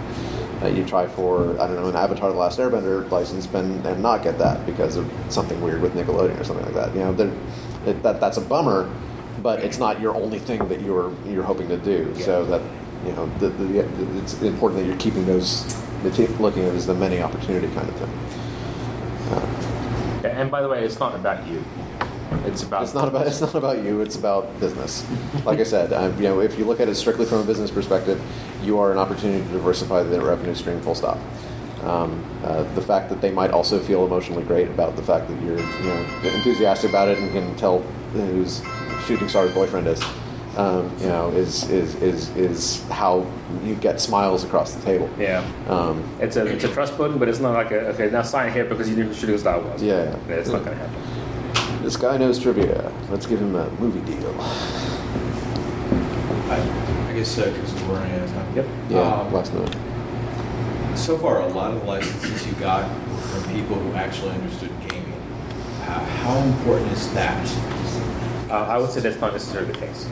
[0.62, 4.02] uh, you try for I don't know an Avatar: The Last Airbender license and, and
[4.02, 6.94] not get that because of something weird with Nickelodeon or something like that.
[6.94, 7.34] You know,
[7.86, 8.90] it, that that's a bummer,
[9.42, 12.14] but it's not your only thing that you're you're hoping to do.
[12.20, 12.62] So that
[13.06, 13.80] you know, the, the,
[14.20, 15.64] it's important that you're keeping those
[16.40, 18.10] looking at it as the many opportunity kind of thing.
[20.24, 21.64] Yeah, and by the way, it's not about you.
[22.46, 24.02] It's about It's not about it's not about you.
[24.02, 25.06] It's about business.
[25.46, 27.72] Like I said, um, you know, if you look at it strictly from a business
[27.72, 28.22] perspective,
[28.64, 30.80] you are an opportunity to diversify the revenue stream.
[30.82, 31.18] Full stop.
[31.84, 35.42] Um, uh, the fact that they might also feel emotionally great about the fact that
[35.44, 37.80] you're you know enthusiastic about it and can tell
[38.14, 38.62] whose
[39.06, 40.02] shooting star's boyfriend is.
[40.58, 43.28] um, you know, is, is is is how
[43.66, 45.10] you get smiles across the table.
[45.20, 45.44] Yeah.
[45.68, 48.54] Um, It's a it's a trust building, but it's not like a okay now sign
[48.54, 49.84] here because you knew who shooting Star Wars.
[49.84, 50.16] Yeah.
[50.30, 51.02] it's not going to happen.
[51.86, 52.92] This guy knows trivia.
[53.12, 54.36] Let's give him a movie deal.
[56.50, 56.58] I,
[57.10, 58.56] I guess because we're running out of time.
[58.56, 58.68] Yep.
[58.90, 59.76] Yeah, Um, last note.
[60.98, 64.72] So far, a lot of the licenses you got were from people who actually understood
[64.90, 65.22] gaming.
[65.84, 67.48] How, how important is that?
[68.50, 70.08] Uh, I would say that's not necessarily the case.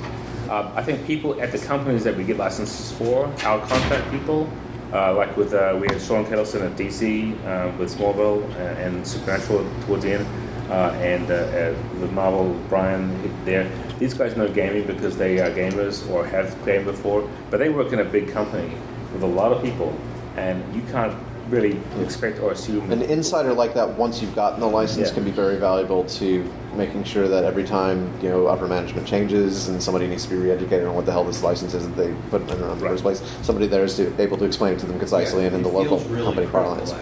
[0.51, 4.47] Um, I think people at the companies that we get licenses for, our contract people,
[4.93, 9.07] uh, like with uh, we had Sean Kettleson at DC uh, with Smallville uh, and
[9.07, 13.11] Supernatural towards the end, uh, and uh, uh, with Marvel, Brian
[13.45, 13.69] there.
[13.99, 17.93] These guys know gaming because they are gamers or have gamed before, but they work
[17.93, 18.75] in a big company
[19.13, 19.93] with a lot of people,
[20.35, 21.15] and you can't
[21.49, 22.91] really expect or assume.
[22.91, 25.13] An insider like that, once you've gotten the license, Yeah.
[25.13, 29.67] can be very valuable to making sure that every time you know upper management changes
[29.69, 32.13] and somebody needs to be re-educated on what the hell this license is that they
[32.29, 32.79] put in the Right.
[32.91, 35.61] first place, somebody there is to, able to explain it to them concisely and in
[35.63, 36.93] the local really company parlance.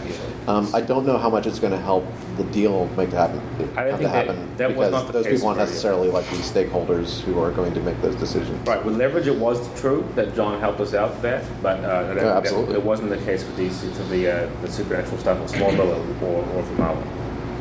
[0.48, 2.04] Um, I don't know how much it's going to help
[2.38, 3.40] the deal make to happen.
[3.78, 5.60] I have think to that- happen that was because not the those case people aren't
[5.60, 8.68] necessarily like the stakeholders who are going to make those decisions.
[8.68, 12.14] Right, with leverage, it was true that John helped us out with that, but uh,
[12.14, 12.76] that, Yeah, absolutely.
[12.76, 16.44] it wasn't the case with these for the uh, the supernatural stuff or Smallville or,
[16.56, 17.04] or for Marvel.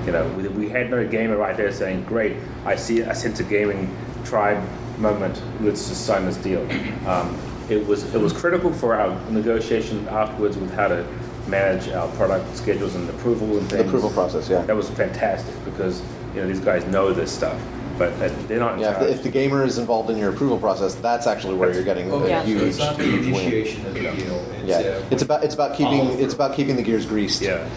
[0.06, 3.40] You know, we, we had no gamer right there saying, "Great, I see, I sense
[3.40, 3.94] a gaming
[4.24, 4.62] tribe
[4.98, 5.40] moment.
[5.60, 6.62] Let's just sign this deal."
[7.06, 7.36] Um,
[7.68, 11.06] it was it was critical for our negotiation afterwards with how to
[11.48, 13.88] manage our product schedules and approval and The things.
[13.88, 14.62] approval process, yeah.
[14.62, 16.00] That was fantastic because
[16.34, 17.60] you know these guys know this stuff,
[17.98, 20.30] but uh, they're not in Yeah, if the, if the gamer is involved in your
[20.30, 22.40] approval process, that's actually where you're getting Okay, a Yeah.
[22.42, 23.34] so huge, it's not the huge
[23.76, 23.86] win.
[23.86, 24.44] of the deal.
[24.60, 27.42] It's, Yeah, uh, it's about it's about keeping it's about keeping the gears greased.
[27.42, 27.68] yeah.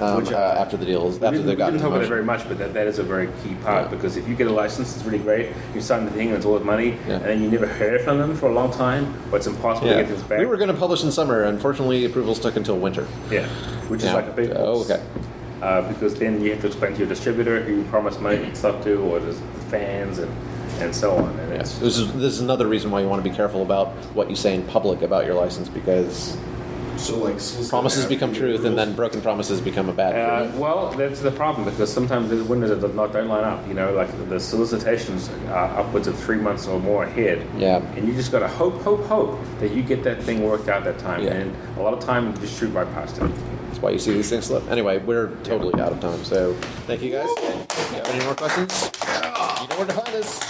[0.00, 2.24] Um, Which, uh, after the deals, after didn't, they've we didn't talk about it very
[2.24, 3.96] much, but that, that is a very key part Yeah.
[3.96, 5.50] because if you get a license, it's really great.
[5.74, 7.14] You sign the thing and it's all the money, Yeah.
[7.16, 9.94] and then you never hear from them for a long time, or it's impossible to
[9.94, 10.38] get things back.
[10.38, 11.44] We were going to publish in summer.
[11.44, 13.06] Unfortunately, approvals took until winter.
[13.30, 13.46] yeah,
[13.88, 15.02] which is like a big Oh, okay.
[15.60, 18.56] Uh, because then you have to explain to your distributor who you promised money and
[18.56, 19.32] stuff to, or the
[19.70, 20.30] fans and
[20.80, 21.36] and so on.
[21.40, 21.58] And Yeah.
[21.58, 24.36] This is this is another reason why you want to be careful about what you
[24.36, 26.36] say in public about your license because
[26.98, 30.42] So like solicit promises become the truth, and then broken promises become a bad Uh,
[30.46, 30.56] truth.
[30.56, 33.66] well, that's the problem because sometimes the windows that not don't line up.
[33.68, 37.46] You know, like the solicitations are upwards of three months or more ahead.
[37.56, 37.80] Yeah.
[37.96, 40.82] And you just got to hope, hope, hope that you get that thing worked out
[40.84, 41.22] that time.
[41.22, 41.34] Yeah.
[41.34, 43.30] And a lot of time you just shoot right past it.
[43.68, 44.68] That's why you see these things slip.
[44.70, 46.24] Anyway, we're totally out of time.
[46.24, 46.54] So
[46.86, 47.28] thank you guys.
[47.30, 48.90] If you have any more questions,
[49.62, 50.40] you know where to find us.